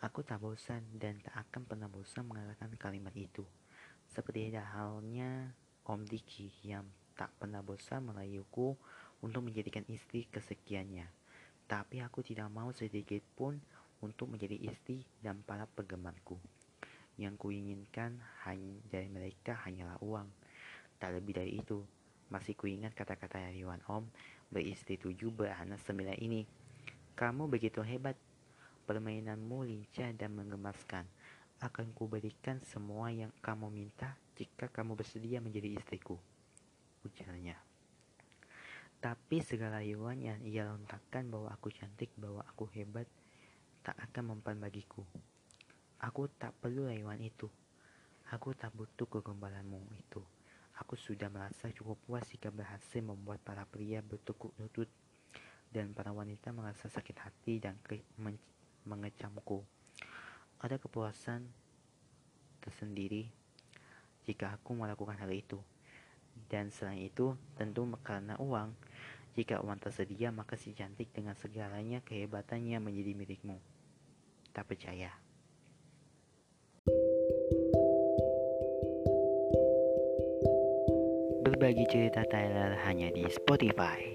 Aku 0.00 0.24
tak 0.24 0.40
bosan 0.40 0.82
dan 0.96 1.20
tak 1.20 1.46
akan 1.46 1.62
pernah 1.68 1.86
bosan 1.92 2.24
mengatakan 2.24 2.72
kalimat 2.80 3.12
itu. 3.14 3.44
Seperti 4.10 4.50
halnya 4.50 5.54
Om 5.88 6.06
Diki 6.06 6.50
yang 6.66 6.86
tak 7.18 7.30
pernah 7.38 7.60
bosan 7.60 8.06
merayuku 8.08 8.74
untuk 9.22 9.42
menjadikan 9.46 9.82
istri 9.90 10.26
kesekiannya. 10.30 11.06
Tapi 11.66 12.02
aku 12.02 12.22
tidak 12.22 12.50
mau 12.50 12.70
sedikit 12.70 13.22
pun 13.34 13.58
untuk 14.02 14.30
menjadi 14.30 14.58
istri 14.66 15.02
dan 15.22 15.42
para 15.46 15.66
penggemarku. 15.66 16.38
Yang 17.18 17.34
kuinginkan 17.38 18.18
hanya 18.48 18.78
dari 18.88 19.08
mereka 19.12 19.58
hanyalah 19.62 20.00
uang 20.00 20.28
Tak 21.02 21.18
lebih 21.18 21.34
dari 21.34 21.58
itu, 21.58 21.82
masih 22.30 22.54
kuingat 22.54 22.94
kata-kata 22.94 23.42
dari 23.42 23.66
Wan 23.66 23.82
Om 23.90 24.06
beristri 24.54 24.94
tujuh 24.94 25.34
beranak 25.34 25.82
sembilan 25.82 26.14
ini. 26.14 26.46
Kamu 27.18 27.50
begitu 27.50 27.82
hebat, 27.82 28.14
permainanmu 28.86 29.66
lincah 29.66 30.14
dan 30.14 30.30
menggemaskan. 30.38 31.02
Akan 31.62 31.94
kuberikan 31.94 32.58
semua 32.66 33.14
yang 33.14 33.30
kamu 33.38 33.70
minta 33.70 34.18
jika 34.34 34.66
kamu 34.66 34.98
bersedia 34.98 35.38
menjadi 35.38 35.78
istriku. 35.78 36.18
Ujarnya. 37.06 37.54
Tapi 38.98 39.38
segala 39.38 39.78
yuan 39.86 40.18
yang 40.18 40.42
ia 40.42 40.66
lontarkan 40.66 41.30
bahwa 41.30 41.54
aku 41.54 41.70
cantik, 41.70 42.10
bahwa 42.18 42.42
aku 42.50 42.66
hebat, 42.74 43.06
tak 43.86 43.94
akan 44.10 44.34
mempan 44.34 44.58
bagiku. 44.58 45.06
Aku 46.02 46.26
tak 46.34 46.50
perlu 46.58 46.90
rayuan 46.90 47.22
itu. 47.22 47.46
Aku 48.34 48.58
tak 48.58 48.74
butuh 48.74 49.06
kegembalaanmu 49.06 49.86
itu. 50.02 50.18
Aku 50.82 50.98
sudah 50.98 51.30
merasa 51.30 51.70
cukup 51.70 51.94
puas 52.02 52.26
jika 52.26 52.50
berhasil 52.50 52.98
membuat 52.98 53.38
para 53.46 53.62
pria 53.70 54.02
bertukuk 54.02 54.50
lutut 54.58 54.90
dan 55.70 55.94
para 55.94 56.10
wanita 56.10 56.50
merasa 56.50 56.90
sakit 56.90 57.22
hati 57.22 57.62
dan 57.62 57.78
mengecamku. 58.82 59.62
Ada 60.62 60.78
kepuasan 60.78 61.42
tersendiri 62.62 63.26
jika 64.22 64.54
aku 64.54 64.78
melakukan 64.78 65.18
hal 65.18 65.34
itu. 65.34 65.58
Dan 66.46 66.70
selain 66.70 67.02
itu, 67.02 67.34
tentu 67.58 67.82
karena 68.06 68.38
uang. 68.38 68.70
Jika 69.34 69.58
uang 69.58 69.82
tersedia, 69.82 70.30
maka 70.30 70.54
si 70.54 70.70
cantik 70.70 71.10
dengan 71.10 71.34
segalanya 71.34 71.98
kehebatannya 72.06 72.78
menjadi 72.78 73.12
milikmu. 73.18 73.58
Tak 74.54 74.70
percaya. 74.70 75.10
Berbagi 81.42 81.90
cerita 81.90 82.22
Tyler 82.30 82.78
hanya 82.86 83.10
di 83.10 83.26
Spotify. 83.34 84.11